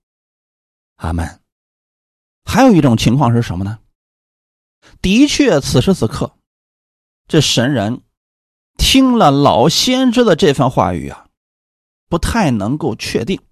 [0.96, 1.40] 阿门。
[2.44, 3.80] 还有一种情况是什么呢？
[5.02, 6.36] 的确，此时此刻。
[7.26, 8.02] 这神人
[8.78, 11.26] 听了老先知的这番话语啊，
[12.08, 13.42] 不太能够确定。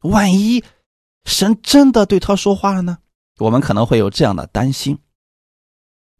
[0.00, 0.64] 万一
[1.24, 2.98] 神真的对他说话了呢？
[3.38, 4.98] 我们可能会有这样的担心。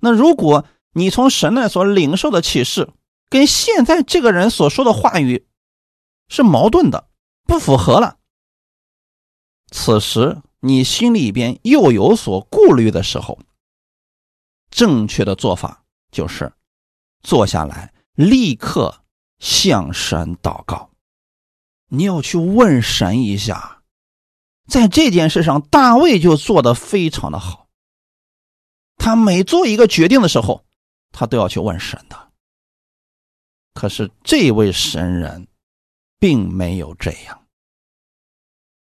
[0.00, 2.92] 那如果你从神那所领受的启示，
[3.30, 5.46] 跟现在这个人所说的话语
[6.28, 7.08] 是矛盾的，
[7.44, 8.18] 不符合了，
[9.70, 13.38] 此时你心里边又有所顾虑的时候，
[14.70, 15.80] 正确的做法。
[16.14, 16.52] 就是
[17.22, 19.02] 坐下来，立刻
[19.40, 20.92] 向神祷告。
[21.88, 23.82] 你要去问神一下，
[24.68, 27.66] 在这件事上，大卫就做的非常的好。
[28.96, 30.64] 他每做一个决定的时候，
[31.10, 32.30] 他都要去问神的。
[33.72, 35.48] 可是这位神人
[36.24, 37.44] 并没有这样，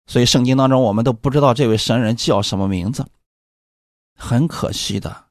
[0.06, 3.08] 所以圣经当中我们都不知道这位神人叫什么名字，
[4.16, 5.26] 很可惜的。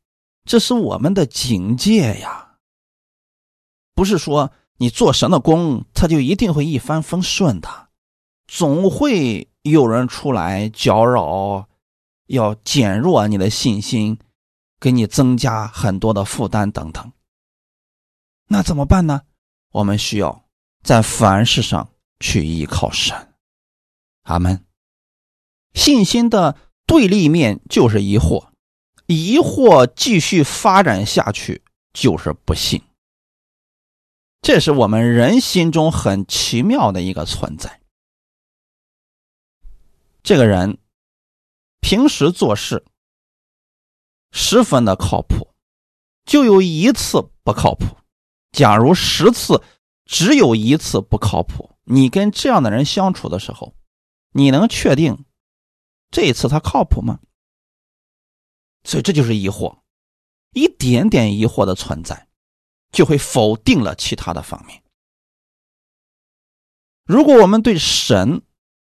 [0.44, 2.56] 这是我们的警戒呀，
[3.94, 7.90] 不是说你做神的功，他就一定会一帆风顺的，
[8.48, 11.68] 总会有人出来搅扰，
[12.26, 14.18] 要减弱你的信心，
[14.80, 17.12] 给你增加很多的负担等等。
[18.48, 19.22] 那怎么办呢？
[19.70, 20.43] 我们需要
[20.84, 23.34] 在凡事上去依靠神。
[24.22, 24.64] 阿门。
[25.72, 28.50] 信心的对立面就是疑惑。
[29.06, 32.82] 疑惑继续发展下去，就是不信。
[34.40, 37.80] 这是我们人心中很奇妙的一个存在。
[40.22, 40.78] 这个人
[41.80, 42.84] 平时做事
[44.32, 45.54] 十分的靠谱，
[46.24, 47.96] 就有一次不靠谱。
[48.52, 49.62] 假如十次
[50.04, 53.74] 只有一次不靠谱，你跟这样的人相处的时候，
[54.32, 55.24] 你能确定
[56.10, 57.20] 这一次他靠谱吗？
[58.84, 59.78] 所以这就是疑惑，
[60.52, 62.28] 一点点疑惑的存在，
[62.92, 64.82] 就会否定了其他的方面。
[67.06, 68.42] 如果我们对神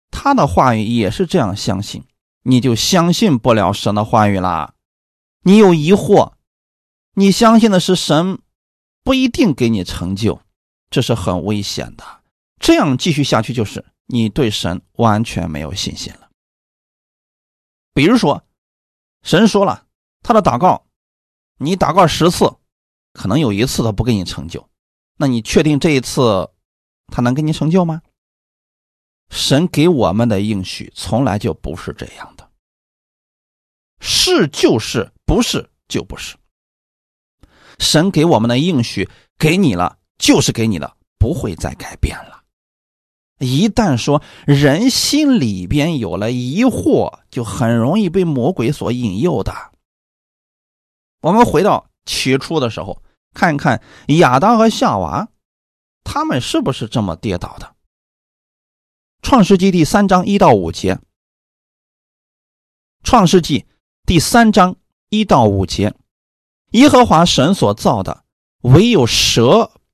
[0.10, 2.06] 他的话语也是这样相信，
[2.44, 4.76] 你就相信不了神的话语啦。
[5.44, 6.34] 你有疑惑，
[7.16, 8.42] 你相信的是神
[9.04, 10.42] 不一定给你成就，
[10.92, 12.04] 这是很危险的。
[12.60, 16.30] 这样继续下去，就是你对神完全没有信心了。
[17.96, 18.46] 比如说。
[19.24, 19.86] 神说了，
[20.24, 20.88] 他的祷告，
[21.58, 22.52] 你祷告十次，
[23.14, 24.68] 可能有一次他不给你成就，
[25.18, 26.50] 那你确定这一次
[27.06, 28.02] 他能给你成就吗？
[29.30, 32.50] 神给我们的应许从来就不是这样的，
[34.00, 36.36] 是就是，不是就不是。
[37.78, 42.44] 神给我们的应许给你了，就是给你的，不会再改变了。
[43.40, 49.52] 一旦说人心里边有了疑惑，就很容易被魔鬼所引诱的。
[51.22, 53.02] 我们回到起初的时候，
[53.34, 53.82] 看一看
[54.20, 55.30] 亚当和夏娃，
[56.04, 57.76] 他们是不是这么跌倒的？
[59.24, 61.00] 创世纪第三章一到五节。
[63.04, 63.66] 创世纪
[64.06, 64.76] 第三章
[65.10, 65.96] 一到五节，
[66.74, 68.24] 耶和华神所造的，
[68.62, 69.72] 唯有蛇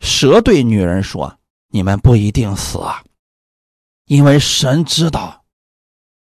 [0.00, 1.38] 蛇对女人说
[1.70, 3.02] ：“你们不一定死啊，
[4.06, 5.44] 因为神知道，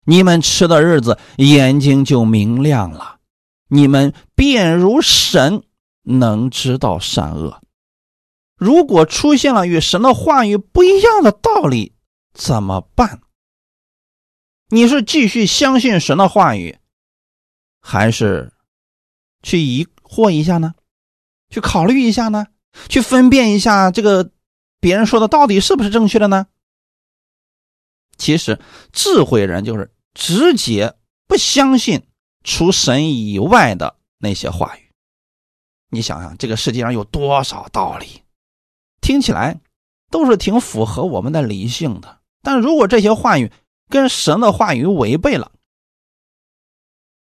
[0.04, 3.20] 你们吃的日子眼睛就明亮了，
[3.68, 5.62] 你们便如神，
[6.02, 7.62] 能知道善恶。
[8.56, 11.94] 如果出现了与神的话语不一样的道理，
[12.32, 13.20] 怎么办？
[14.68, 16.78] 你是继续相信神的话语，
[17.80, 18.52] 还是
[19.42, 20.74] 去疑惑一下呢？
[21.50, 22.46] 去考虑一下呢？”
[22.88, 24.30] 去分辨一下这个
[24.80, 26.46] 别人说的到底是不是正确的呢？
[28.16, 28.58] 其实
[28.92, 30.94] 智慧人就是直接
[31.26, 32.02] 不相信
[32.42, 34.90] 除神以外的那些话语。
[35.90, 38.22] 你想想，这个世界上有多少道理，
[39.00, 39.60] 听起来
[40.10, 42.20] 都是挺符合我们的理性的。
[42.42, 43.52] 但如果这些话语
[43.88, 45.52] 跟神的话语违背了，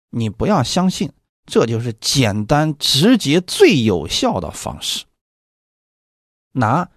[0.09, 1.11] 你不要相信，
[1.45, 5.05] 这就是简单直接最有效的方式。
[6.57, 6.89] 拿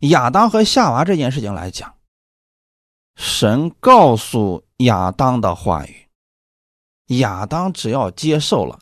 [0.00, 1.94] 亚当和夏娃这件事情来讲，
[3.16, 6.08] 神告诉亚当的话语，
[7.18, 8.78] 亚当只要接受了，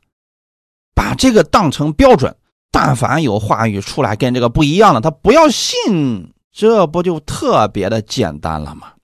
[0.95, 2.37] 把这个当成标准，
[2.71, 8.95] 但凡有话语出来跟这个不一样的，他不要信，这不就特别的简单了吗？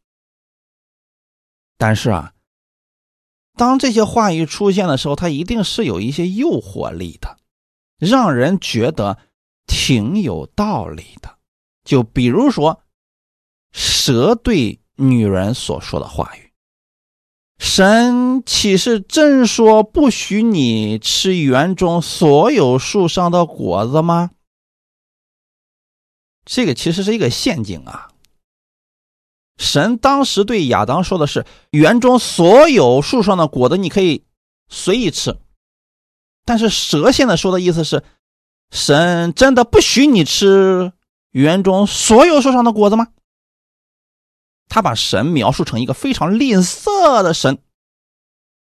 [1.77, 2.33] 但是啊，
[3.57, 7.39] 当这些话语出现的时候，它一定是有一些诱惑力的，
[7.99, 9.19] 让人觉得。
[9.67, 11.39] 挺有道理的，
[11.85, 12.83] 就比如说，
[13.73, 16.53] 蛇对女人所说的话语
[17.59, 24.31] ：“神岂是真说不许你吃园中所有树上的果子吗？”
[26.45, 28.11] 这个其实是一个陷阱啊！
[29.57, 34.25] 神当时对亚当说的是：“园中所有树上的果子你可以
[34.69, 35.37] 随意吃。”
[36.45, 38.05] 但是蛇现在说的意思是。
[38.75, 40.93] 神真的不许你吃
[41.31, 43.07] 园中所有树上的果子吗？
[44.69, 47.63] 他把神描述成一个非常吝啬的神，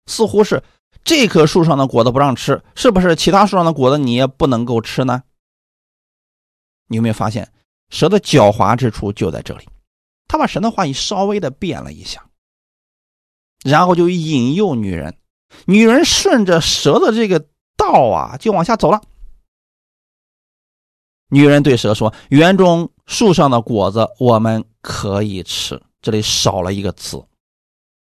[0.06, 0.64] 似乎是
[1.04, 5.22] 这棵树上的果子不让吃，是不是其他树上的果子你也不能够吃呢？
[6.88, 7.52] 你有没有发现
[7.88, 9.68] 蛇的狡猾之处就在这里？
[10.26, 12.28] 他把神的话语稍微的变了一下，
[13.64, 15.16] 然后就引诱女人，
[15.66, 17.46] 女人顺着蛇的这个
[17.76, 19.00] 道啊，就往下走了。
[21.34, 27.24] 女人对蛇说：“园中树上的果子我们可以吃。”这里少了一个字，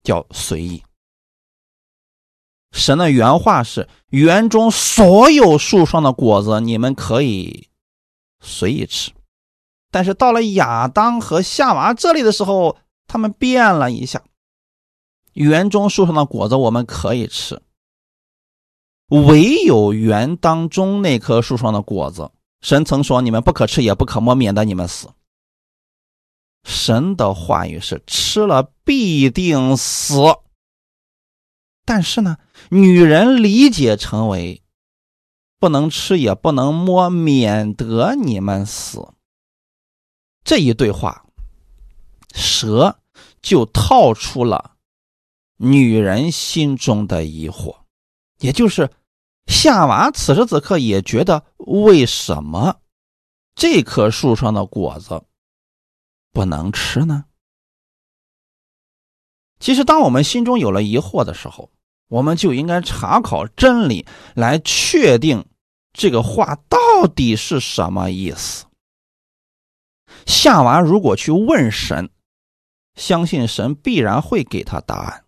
[0.04, 0.82] 叫“随意”。
[2.72, 7.68] 神的原话是：“园中所有树上的果子你们可以
[8.40, 9.12] 随意吃。”
[9.92, 14.24] 但是到了亚当和夏娃这里的时候，他们变了一下
[15.34, 17.62] ：“园中树上的果子我们可以吃，
[19.10, 22.32] 唯有园当中那棵树上的果子。”
[22.62, 25.10] 神曾说：“你们不可吃，也不可摸，免得你们死。”
[26.66, 30.16] 神的话语是吃了必定死。
[31.86, 32.38] 但是呢，
[32.70, 34.62] 女人理解成为
[35.58, 39.14] 不能吃，也不能摸，免得你们死。
[40.44, 41.26] 这一对话，
[42.34, 43.00] 蛇
[43.42, 44.76] 就套出了
[45.56, 47.78] 女人心中的疑惑，
[48.40, 48.90] 也就是。
[49.50, 52.80] 夏娃此时此刻也觉得，为什么
[53.56, 55.24] 这棵树上的果子
[56.32, 57.26] 不能吃呢？
[59.60, 61.72] 其实，当我们心中有了疑惑的时候，
[62.08, 65.44] 我们就应该查考真理，来确定
[65.92, 68.68] 这个话到底是什么意思。
[70.26, 72.10] 夏娃如果去问神，
[72.96, 75.26] 相信神必然会给他答案。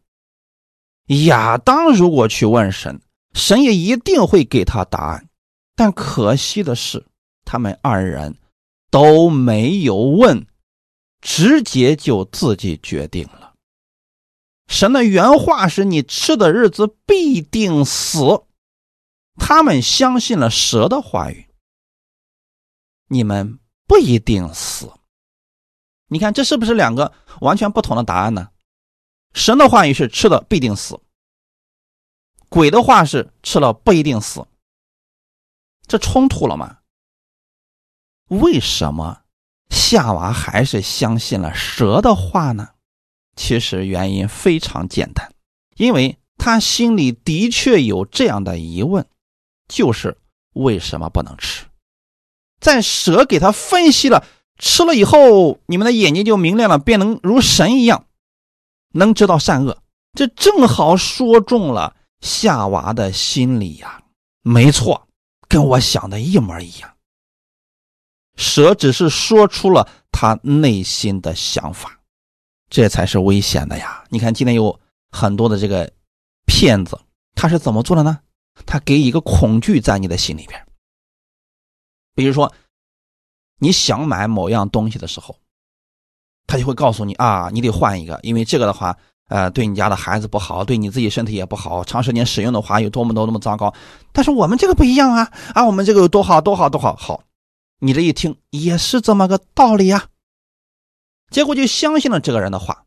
[1.25, 3.01] 亚当如果去问神，
[3.33, 5.29] 神也一定会给他答案，
[5.75, 7.05] 但可惜的是，
[7.45, 8.37] 他们二人
[8.89, 10.45] 都没有问，
[11.21, 13.53] 直接就自己决定了。
[14.67, 18.43] 神的原话是：“你吃的日子必定死。”
[19.37, 21.47] 他们相信了蛇的话语，
[23.07, 24.91] 你们不一定死。
[26.07, 28.49] 你看，这是不是两个完全不同的答案呢？
[29.33, 30.99] 神的话语是吃的必定死。
[32.51, 34.45] 鬼的话是吃了不一定死，
[35.87, 36.79] 这冲突了吗？
[38.27, 39.21] 为什么
[39.69, 42.71] 夏娃还是相信了蛇的话呢？
[43.37, 45.33] 其实原因非常简单，
[45.77, 49.07] 因为他心里的确有这样的疑问，
[49.69, 50.17] 就是
[50.51, 51.67] 为什么不能吃？
[52.59, 54.25] 在蛇给他分析了
[54.57, 58.07] 吃了以后，你们的眼睛就明亮了，便能如神一样，
[58.91, 59.81] 能知道善恶。
[60.13, 64.01] 这正好说中了夏娃的心里呀，
[64.41, 65.07] 没错，
[65.47, 66.95] 跟我想的一模一样。
[68.37, 71.99] 蛇只是说出了他内心的想法，
[72.69, 74.03] 这才是危险的呀！
[74.09, 74.79] 你看，今天有
[75.11, 75.91] 很多的这个
[76.45, 76.99] 骗子，
[77.35, 78.19] 他是怎么做的呢？
[78.65, 80.67] 他给一个恐惧在你的心里边。
[82.13, 82.53] 比如说，
[83.57, 85.37] 你想买某样东西的时候，
[86.47, 88.97] 他就会告诉你啊，你得换一个，因为这个的话，
[89.31, 93.73] 呃，对你家的孩子不好，对你自己身体也不好，长时间使用的话有多么多么糟糕。
[94.11, 97.23] 但是我们这个不一样啊，啊，我们这个有多好多好多好好。
[97.79, 100.07] 你这一听也是这么个道理呀，
[101.29, 102.83] 结果就相信了这个人的话，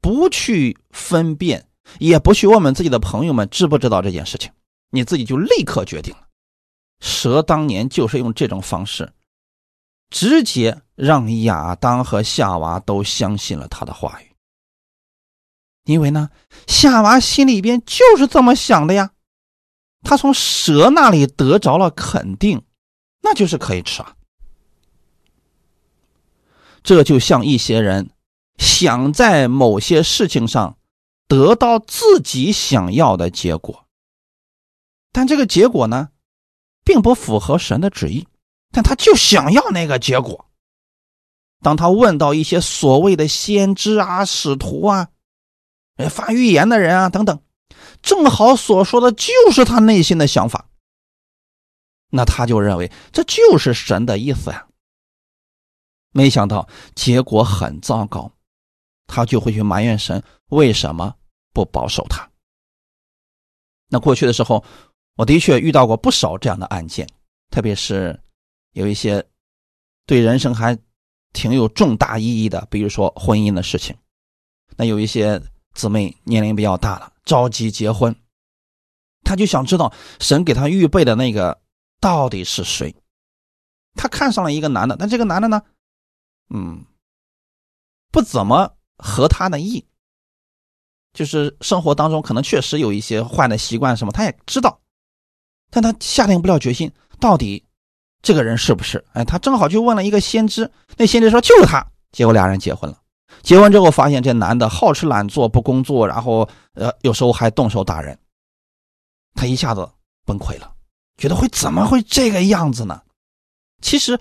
[0.00, 1.66] 不去分辨，
[1.98, 4.50] 也不去问问自己的朋友们知不知道这件事情，
[4.90, 6.20] 你自己就立刻决定了。
[7.00, 9.12] 蛇当年就是用这种方式，
[10.08, 14.31] 直接让亚当和夏娃都相信了他的话语，
[15.84, 16.30] 因为呢，
[16.66, 19.10] 夏娃心里边就是这么想的呀，
[20.02, 22.62] 他从蛇那里得着了肯定，
[23.22, 24.14] 那就是可以吃啊。
[26.82, 28.10] 这就像一些人
[28.58, 30.76] 想在某些事情上
[31.28, 33.86] 得到自己想要的结果，
[35.12, 36.08] 但这个结果呢，
[36.84, 38.26] 并不符合神的旨意，
[38.72, 40.46] 但他就想要那个结果。
[41.60, 45.08] 当他问到一些所谓的先知啊、使徒啊、
[46.08, 47.40] 发预言的人啊等等，
[48.02, 50.68] 正好所说的就是他内心的想法，
[52.10, 54.66] 那他就认为这就是神的意思呀。
[56.12, 58.30] 没想到结果很糟糕，
[59.06, 61.14] 他就会去埋怨神为什么
[61.52, 62.30] 不保守他。
[63.88, 64.62] 那过去的时候，
[65.16, 67.08] 我的确遇到过不少这样的案件，
[67.50, 68.18] 特别是
[68.72, 69.24] 有一些
[70.06, 70.78] 对人生还
[71.32, 73.96] 挺有重大意义的，比如说婚姻的事情。
[74.76, 75.40] 那有一些
[75.74, 78.14] 姊妹年龄比较大了，着急结婚，
[79.24, 81.60] 他就想知道神给他预备的那个
[82.00, 82.94] 到底是谁。
[83.94, 85.62] 他看上了一个男的，但这个男的呢？
[86.48, 86.84] 嗯，
[88.10, 89.86] 不怎么合他的意，
[91.12, 94.80] 就是生活当中可能确实有一些坏的习惯什么，他也知道，
[95.70, 97.64] 但他下定不了决心，到底
[98.22, 99.04] 这个人是不是？
[99.12, 103.01] 哎，他正好就问了一个先知，那先知说就是他，结果俩人结婚了。
[103.42, 108.18] 结婚之后发现这男的好吃懒做，不工作，然后呃有时候还动手打人，
[109.34, 109.88] 他一下子
[110.24, 110.72] 崩溃了，
[111.16, 113.02] 觉得会怎么会这个样子呢？
[113.80, 114.18] 其实。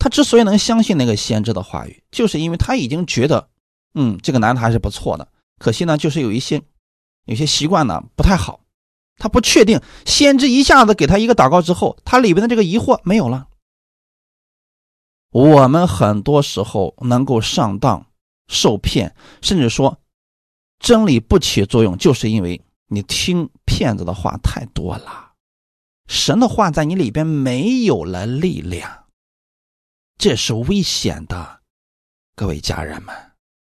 [0.00, 3.48] 他之所以能相信那个先知的话语，就是因为他已经觉得，
[3.94, 5.26] 嗯，这个男的还是不错的。
[5.58, 6.62] 可惜呢，就是有一些，
[7.24, 8.60] 有些习惯呢不太好。
[9.16, 13.48] 他不确定，先知一下子给他一个祷告之后，他里边的这个疑惑没有了。
[15.30, 18.06] 我们很多时候能够上当、
[18.48, 19.98] 受骗，甚至说
[20.80, 25.32] 真理不起作用，就是因为你听骗子的话太多了，
[26.08, 29.04] 神的话在你里边没有了力量。
[30.16, 31.60] 这是危险的，
[32.34, 33.14] 各位家人们，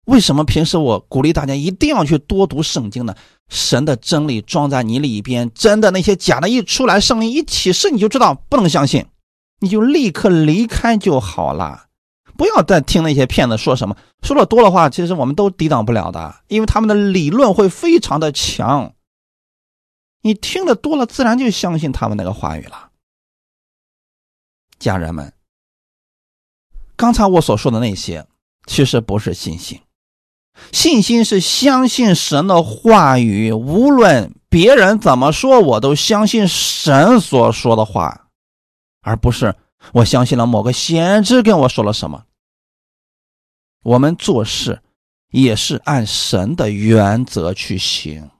[0.06, 3.16] 为什么平时我鼓励大家一定要去多读圣经呢？
[3.48, 9.06] 神的真理装在你里边，真的那些假的一出来，圣灵一启示，你就知道不能相信，
[9.60, 11.87] 你就立刻离开就好了，
[12.38, 18.94] 不要再听那些骗子说什么，说的多的话，其实我们都抵挡不了的，因为他们的理论会非常的强，
[20.22, 22.90] 你听的多了，自然就相信他们那个话语了，
[24.78, 25.32] 家人们。
[26.94, 28.24] 刚才我所说的那些，
[28.66, 29.80] 其实不是信心。
[30.70, 38.28] 信心是相信神的话语，无论别人怎么说，我都相信神所说的话，
[39.02, 39.56] 而不是
[39.92, 42.24] 我相信了某个先知跟我说了什么。
[43.88, 44.82] 我们做事
[45.30, 48.30] 也是按神的原则去行，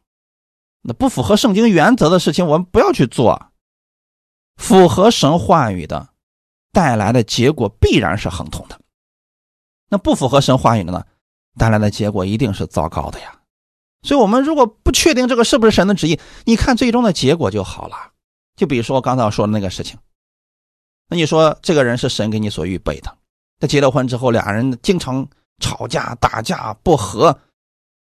[0.83, 3.51] 那不符合圣经原则的事情，我们不要去做。
[4.57, 6.11] 符合神话语的。
[6.71, 8.79] 带来的结果必然是亨通的，
[9.89, 11.05] 那不符合神话语的呢？
[11.57, 13.41] 带来的结果一定是糟糕的呀。
[14.03, 18.13] 所以，我们如果不确定这个是不是神的旨意，你看最终的结果就好了。
[18.55, 19.99] 就比如说我刚才说的那个事情，
[21.09, 23.17] 那你说这个人是神给你所预备的，
[23.59, 25.27] 他结了婚之后，俩人经常
[25.59, 27.41] 吵架、打架、不和，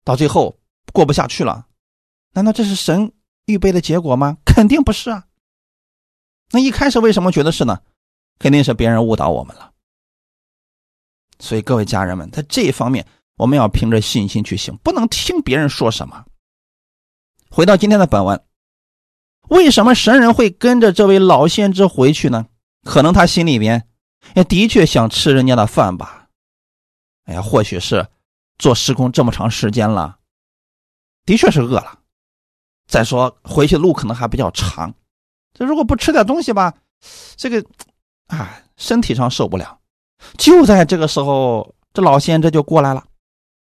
[0.04, 0.58] 到最后
[0.92, 1.66] 过不下去了，
[2.32, 3.12] 难道这是神
[3.46, 4.38] 预备的结果吗？
[4.44, 5.24] 肯定不是啊。
[6.50, 7.80] 那一开始为什么觉得是呢？
[8.38, 9.72] 肯定是别人误导我们了，
[11.40, 13.04] 所以各位家人们，在这一方面，
[13.36, 16.24] 我们要凭着信心去行，不能听别人说什么。
[17.50, 18.44] 回到今天的本文，
[19.48, 22.46] 为什么神人会跟着这位老先知回去呢？
[22.84, 23.88] 可能他心里边
[24.34, 26.17] 也的确想吃人家的饭吧？
[27.28, 28.08] 哎呀，或许是
[28.58, 30.18] 做施工这么长时间了，
[31.26, 32.00] 的确是饿了。
[32.86, 34.94] 再说回去路可能还比较长，
[35.52, 36.74] 这如果不吃点东西吧，
[37.36, 37.62] 这个，
[38.28, 39.78] 哎，身体上受不了。
[40.38, 43.06] 就在这个时候，这老先知就过来了，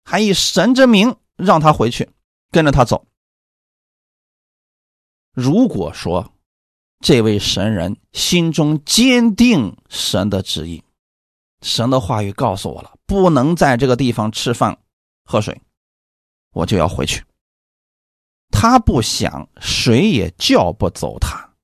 [0.03, 2.07] 还以神之名让他回去，
[2.51, 3.07] 跟着他走。
[5.34, 6.34] 如果说
[6.99, 10.84] 这位神人心中坚定神的旨意，
[11.66, 14.78] 神的话语告诉我了，不能在这个地方吃饭
[15.24, 15.59] 喝水，
[16.51, 17.26] 我就要回去。
[18.51, 21.55] 他不想，谁也叫不走他，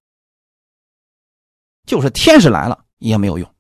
[1.85, 3.53] 就是天使来了也没有用。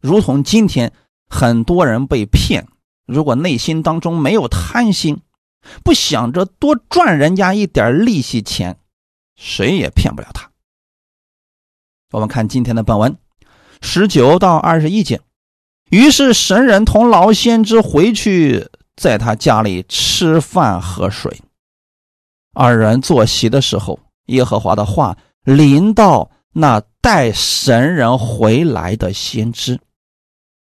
[0.00, 0.92] 如同今天
[1.28, 2.68] 很多人被骗，
[3.06, 5.20] 如果内心当中没有贪心。
[5.84, 8.80] 不想着多赚人家一点利息钱，
[9.36, 10.50] 谁也骗不了他。
[12.10, 13.16] 我们看今天的本文，
[13.82, 15.20] 十九到二十一节。
[15.90, 18.66] 于是神人同老先知回去，
[18.96, 21.42] 在他家里吃饭喝水。
[22.54, 29.78] 二人坐席的时候，耶和华的话临到那带神人回来的先知，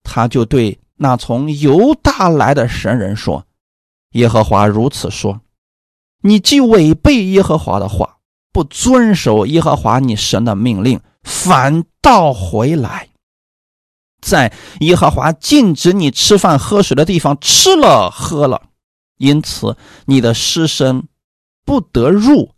[0.03, 3.45] 他就对那从犹大来的神人说。
[4.13, 5.41] 耶和华如此说
[6.23, 8.17] ：“你既违背耶和华的话，
[8.51, 13.08] 不遵守耶和华你神的命令，反倒回来，
[14.21, 18.69] 在耶和华禁止你吃饭喝水的地方吃了喝了，
[19.17, 21.07] 因此你的尸身
[21.63, 22.53] 不得入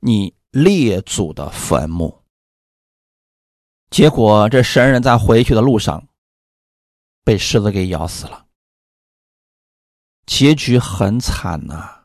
[0.00, 2.22] 你列祖的坟墓。
[3.90, 6.06] 结果，这神人在回去的路上
[7.24, 8.46] 被狮子给咬死了。”
[10.26, 12.04] 结局很惨呐，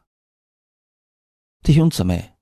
[1.62, 2.34] 弟兄姊妹，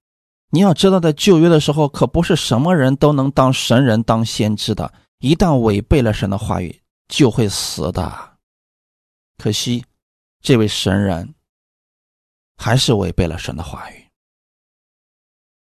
[0.52, 4.94] 你要知道，在旧约的时候，可不是什么人都能当神人、当先知的。
[5.24, 8.38] 一旦违背了神的话语，就会死的。
[9.38, 9.86] 可惜，
[10.42, 11.34] 这位神人
[12.58, 14.06] 还是违背了神的话语。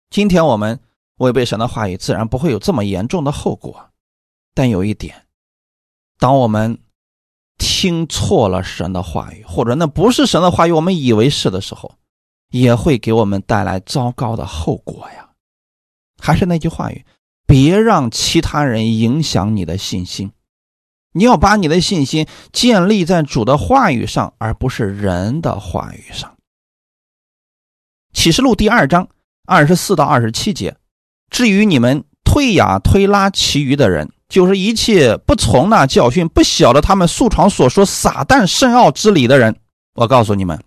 [0.10, 0.80] 今天我们
[1.18, 3.91] 违背神的话语，自然不会有这么严重的后果。
[4.56, 5.28] 但有一点，
[6.18, 6.80] 当我们……
[7.60, 11.93] 听错了神的话语，或者那不是神的话语，我们以为是的时候，
[12.49, 15.30] 也会给我们带来糟糕的后果呀。
[16.18, 17.06] 还是那句话语，
[17.46, 20.32] 别让其他人影响你的信心。
[21.14, 26.36] 你要把你的信心建立在主的话语上，而不是人的话语上。
[28.14, 29.08] 启示录第二章
[29.46, 30.76] 二十四到二十七节，
[31.30, 34.12] 至于你们推雅推拉其余的人。
[34.30, 39.56] 就是一切不从那教训、不晓得他们素常所说撒旦深奥之理的人，
[39.94, 40.60] 我告诉你们，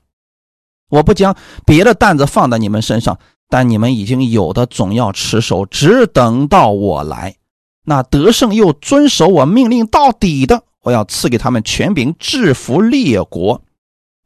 [0.88, 3.18] 我不将别的担子放在你们身上，
[3.48, 7.36] 但你们已经有的总要持守，只等到我来。
[7.84, 13.62] 那得胜又遵守我命令到底的，我要赐给他们权柄，制服列国。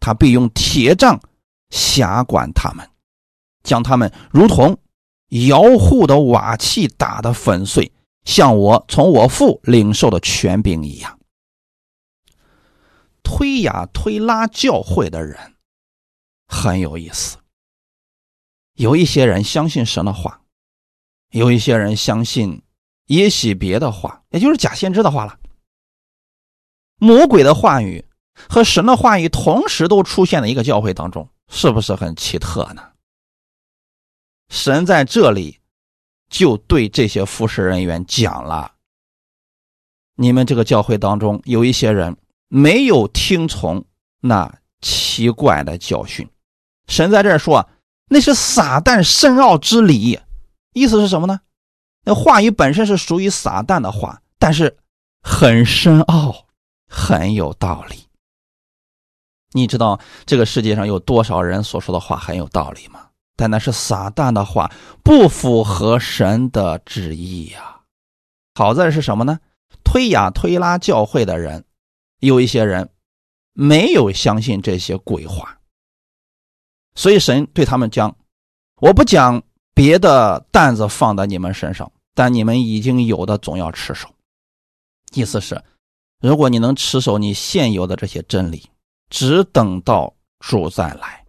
[0.01, 1.21] 他必用铁杖
[1.69, 2.89] 辖管他们，
[3.63, 4.79] 将他们如同
[5.29, 7.93] 窑户的瓦器打得粉碎。
[8.25, 11.19] 像我从我父领受的权柄一样，
[13.23, 15.37] 推呀推拉教会的人
[16.47, 17.37] 很有意思。
[18.81, 20.41] 有一些人相信神的话，
[21.33, 22.63] 有一些人相信
[23.09, 25.39] 耶喜别的话，也就是假先知的话了。
[26.97, 28.03] 魔鬼的话语
[28.49, 32.83] 和神的话语同时都出现在一个教会当中，是不是很奇特呢？
[34.49, 35.59] 神在这里。
[36.31, 38.77] 就对这些服侍人员讲了：
[40.15, 42.17] 你们这个教会当中有一些人
[42.47, 43.85] 没有听从
[44.21, 46.31] 那奇怪的教训。
[46.87, 47.69] 神在这儿说，
[48.13, 50.19] 那是撒旦深奥之理，
[50.73, 51.41] 意思是什么呢？
[52.05, 54.77] 那话语本身是属于撒旦的话，但是
[55.23, 56.47] 很深奥，
[56.89, 58.09] 很有道理。
[59.53, 63.07] 你知道这个世界上有多少人所说的话很有道理吗？
[63.37, 64.73] 但那是撒旦的话，
[65.05, 67.83] 不符合神的旨意呀。
[68.57, 69.39] 好在是什么呢？
[69.85, 71.65] 推雅推拉教会的人，
[72.19, 72.91] 有一些人
[73.53, 75.60] 没有相信这些鬼话，
[76.95, 78.17] 所以神对他们讲
[78.81, 79.43] ：“我不讲
[79.75, 84.09] 别的担子放在你们身上，但你们已经有的总要持守。”
[85.15, 85.63] 意思是，
[86.21, 88.69] 如果你能持守你现有的这些真理，
[89.09, 91.25] 只等到主再来。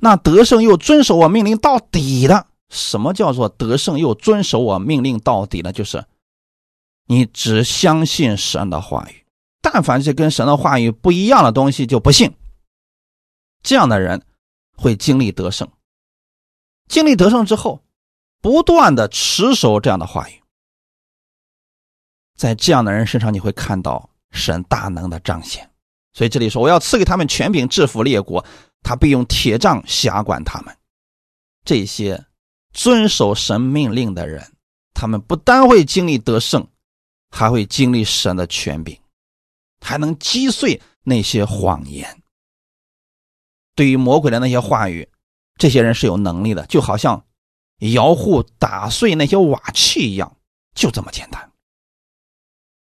[0.00, 5.72] 那得胜又遵守我命令到底的，什么叫做得胜又遵守我命令到底呢？
[5.72, 6.04] 就是
[7.06, 9.24] 你只相信神的话语，
[9.60, 12.32] 但凡是跟神的话语不一样的东西就不信。
[13.62, 14.24] 这样的人
[14.76, 15.70] 会经历得胜，
[16.88, 17.84] 经历得胜之后，
[18.40, 20.42] 不断的持守这样的话语。
[22.36, 25.70] 在这样的人身上，你会看到神大能的彰显。
[26.12, 28.44] 所以这里说，我要赐给他们权柄，制服列国，
[28.82, 30.74] 他必用铁杖辖管他们。
[31.64, 32.26] 这些
[32.72, 34.56] 遵守神命令的人，
[34.94, 36.66] 他们不单会经历得胜，
[37.30, 38.98] 还会经历神的权柄，
[39.80, 42.19] 还能击碎那些谎言。
[43.80, 45.08] 对于魔鬼的那些话语，
[45.56, 47.24] 这些人是有能力的，就好像
[47.78, 50.36] 摇户打碎那些瓦器一样，
[50.74, 51.50] 就这么简单。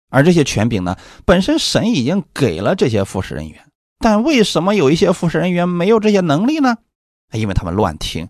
[0.09, 3.71] 而这些权柄呢，本身神已经给了这些服侍人员，
[4.01, 6.79] 但为什么有一些服侍人员没有这些能力呢？
[7.35, 8.29] 因为他们乱听，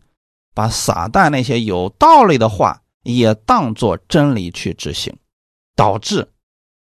[0.52, 5.16] 把撒旦那些有道理的话也当作真理去执行，
[5.74, 6.30] 导致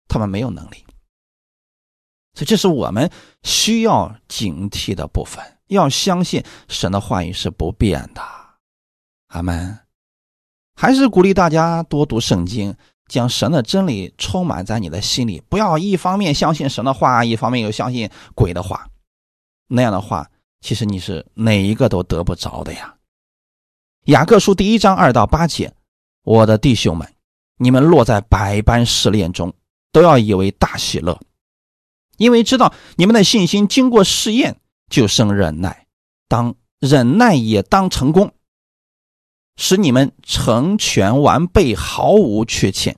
[0.08, 0.84] 他们没有能力。
[2.34, 3.12] 所以，这是我们
[3.44, 5.54] 需要警惕的部分。
[5.68, 8.22] 要相信神的话语是不变的。
[9.28, 9.80] 阿门。
[10.76, 12.76] 还是鼓励大家多读圣经。
[13.10, 18.86] 将神的真理充满在你的心里，不要一方面相信神的话，一方面又相信鬼的话。
[19.70, 22.96] 那样的话，其实你是哪一个都得不着的呀。
[24.08, 25.74] 雅各书第一章二到八节，
[26.24, 27.10] 我的弟兄们，
[27.58, 29.54] 你们落在百般试炼中，
[29.94, 31.18] 都要以为大喜乐，
[32.18, 34.60] 因为知道你们的信心经过试验，
[34.90, 35.88] 就生忍耐。
[36.28, 38.32] 当忍耐也当成功。
[39.60, 42.96] 使你们成全完备，毫无缺欠。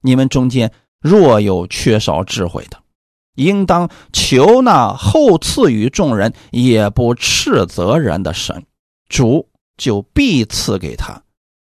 [0.00, 2.82] 你们中间若有缺少智慧的，
[3.34, 8.64] 应当求那后赐予众人也不斥责人的神，
[9.08, 11.22] 主就必赐给他。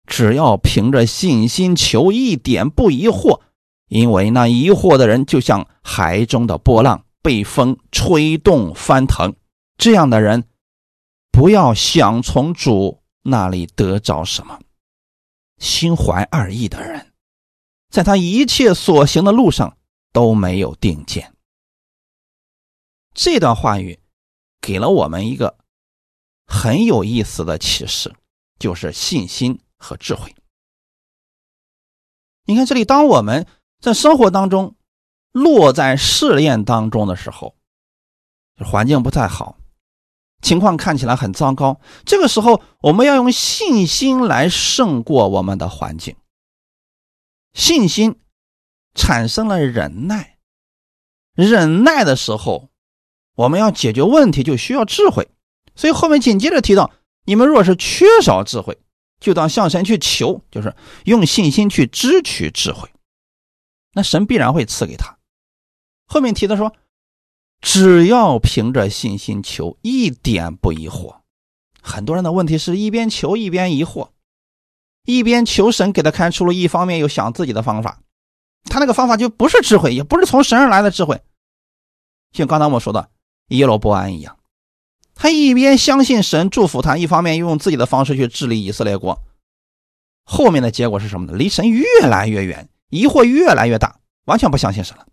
[0.04, 3.40] 只要凭着信心求，一点不疑惑，
[3.88, 9.36] 因为那疑惑的人就像海中的波浪，被风吹动翻腾。
[9.76, 10.48] 这样的人，
[11.30, 13.02] 不要想从主。
[13.20, 14.58] 那里得着什么？
[15.58, 17.12] 心怀二意的人，
[17.90, 19.76] 在他一切所行的路上
[20.10, 21.34] 都没有定见。
[23.12, 24.00] 这段话语
[24.62, 25.58] 给了我们一个
[26.46, 28.16] 很有意思的启示，
[28.58, 30.34] 就是信心和智慧。
[32.46, 33.46] 你看这里，当我们
[33.80, 34.77] 在生活当中
[35.32, 37.54] 落在试炼当中的时候，
[38.64, 39.58] 环境不太好。
[40.40, 46.14] 情况看起来很糟糕，这个时候我们要用信心来胜过我们的环境。
[47.54, 48.20] 信心
[48.94, 50.38] 产生了忍耐，
[51.34, 52.70] 忍耐的时候，
[53.34, 55.28] 我们要解决问题就需要智慧。
[55.74, 56.92] 所以后面紧接着提到，
[57.24, 58.78] 你们若是缺少智慧，
[59.18, 60.72] 就当向神去求，就是
[61.04, 62.88] 用信心去支取智慧，
[63.92, 65.17] 那神必然会赐给他。
[66.08, 66.74] 后面提的说。
[67.60, 71.16] 只要凭着信心求，一点不疑惑。
[71.82, 74.10] 很多人的问题是一边求一边疑惑，
[75.04, 78.00] 一边求神给他开出路，一方面又想自己的方法。
[78.66, 81.20] 他那个方法就不是智慧，也不是从神而来的智慧。
[82.30, 83.10] 像刚才我说的
[83.48, 84.38] 耶罗波安一样，
[85.16, 89.20] 他一边相信神祝福他，一方面又用自己的方式去治理以色列国。
[90.22, 91.36] 后面的结果是什么呢？
[91.36, 95.08] 离神越来越远，疑惑越来越大，完全不相信神了。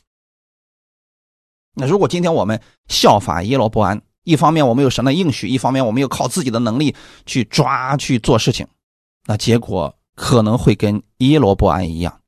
[1.76, 6.96] 那如果今天我们效法耶罗伯安，一方面我们有神的应许，一方面我们又靠自己的能力
[7.26, 8.68] 去抓去做事情，
[9.26, 12.22] 那结果可能会跟耶罗伯安一样。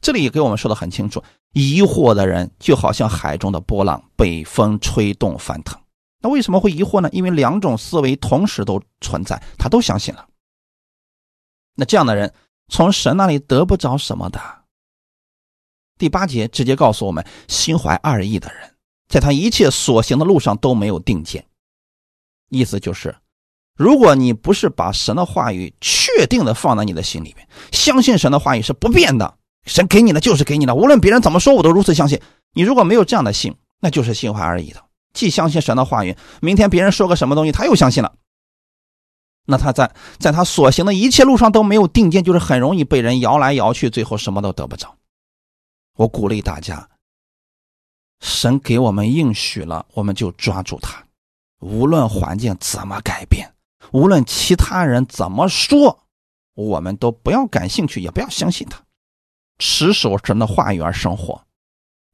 [0.00, 5.78] 这里也给我们说的很清楚：疑惑的人就好像海中的波浪，被风吹动翻腾。
[6.20, 7.08] 那为什么会疑惑呢？
[7.12, 10.26] 因为两种思维同时都存在，他都相信了。
[11.74, 12.32] 那这样的人
[12.68, 14.61] 从神那里得不着什么的。
[16.02, 18.74] 第八节直接告诉我们：心怀二意的人，
[19.08, 21.46] 在他一切所行的路上都没有定见。
[22.48, 23.14] 意思就是，
[23.76, 29.32] 如果你不是把神的话语确定的放在你的心里面，相信神的话语是不变的，
[29.64, 32.20] 神给你的就是给你的，无论别人怎么说，我都如此相信。
[32.52, 34.82] 你如果没有这样的信，那就是心怀二意的，
[35.14, 38.12] 既相信神的话语，明天别人说个什么东西，他又相信了。
[39.46, 44.96] 那他在在他所行的一切路上都没有定见，就是很容易被人摇来摇去，最后什么都得不着。
[45.96, 46.88] 我鼓励大家，
[48.20, 51.04] 神给我们应许了，我们就抓住它。
[51.60, 53.54] 无论环境怎么改变，
[53.92, 56.04] 无论其他人怎么说，
[56.54, 58.82] 我们都不要感兴趣，也不要相信他。
[59.58, 61.46] 持守神的话语而生活，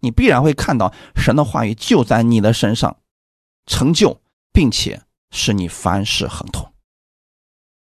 [0.00, 2.98] 你必然会看到神的话语就在你的身上
[3.64, 4.20] 成就，
[4.52, 6.70] 并且使你凡事亨通。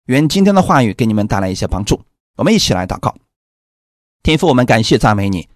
[0.04, 2.04] 愿今天的话语给你们带来一些帮助。
[2.36, 3.16] 我们一起来祷告，
[4.22, 5.48] 天父，我们感谢赞美你。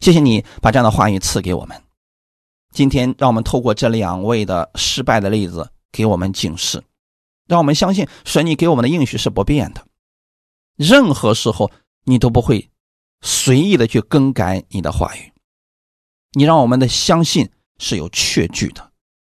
[0.00, 1.80] 谢谢你把这样的话语赐给我们。
[2.72, 6.82] 今天，让我们透过这两位的失败的例子，给我们警示，
[7.46, 9.84] 让我们相信神你给我们的应许是不变的。
[10.76, 11.70] 任何时候，
[12.04, 12.70] 你都不会
[13.20, 15.32] 随意的去更改你的话语。
[16.32, 18.90] 你让我们的相信是有确据的，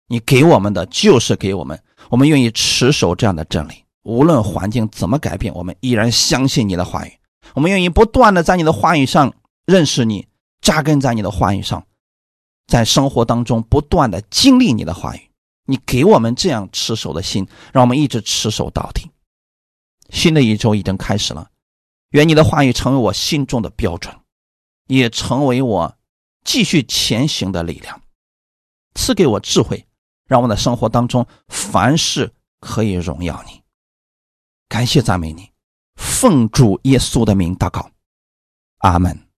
[0.08, 1.80] 你给我们的就是给我们，
[2.10, 3.84] 我们愿意持守这样的真理。
[4.02, 7.12] 无论环境怎么改变，我们依然相信你的话语。
[7.54, 9.32] 我们愿意不断的在你的话语上
[9.64, 10.26] 认识你，
[10.70, 11.84] 扎根在你的话语上，
[12.68, 15.30] 在生活当中不断的经历你的话语。
[15.64, 19.10] 你给我们这样持守的心，让我们一直持守到底。
[20.10, 21.50] 新的一周已经开始了，
[22.10, 24.16] 愿你的话语成为我心中的标准，
[24.86, 25.96] 也成为我
[26.44, 28.00] 继续前行的力量。
[28.94, 29.88] 赐给我智慧，
[30.28, 33.60] 让我的生活当中凡事可以荣耀你。
[34.68, 35.50] 感谢赞美你，
[35.96, 37.90] 奉主耶稣的名祷告，
[38.78, 39.29] 阿门。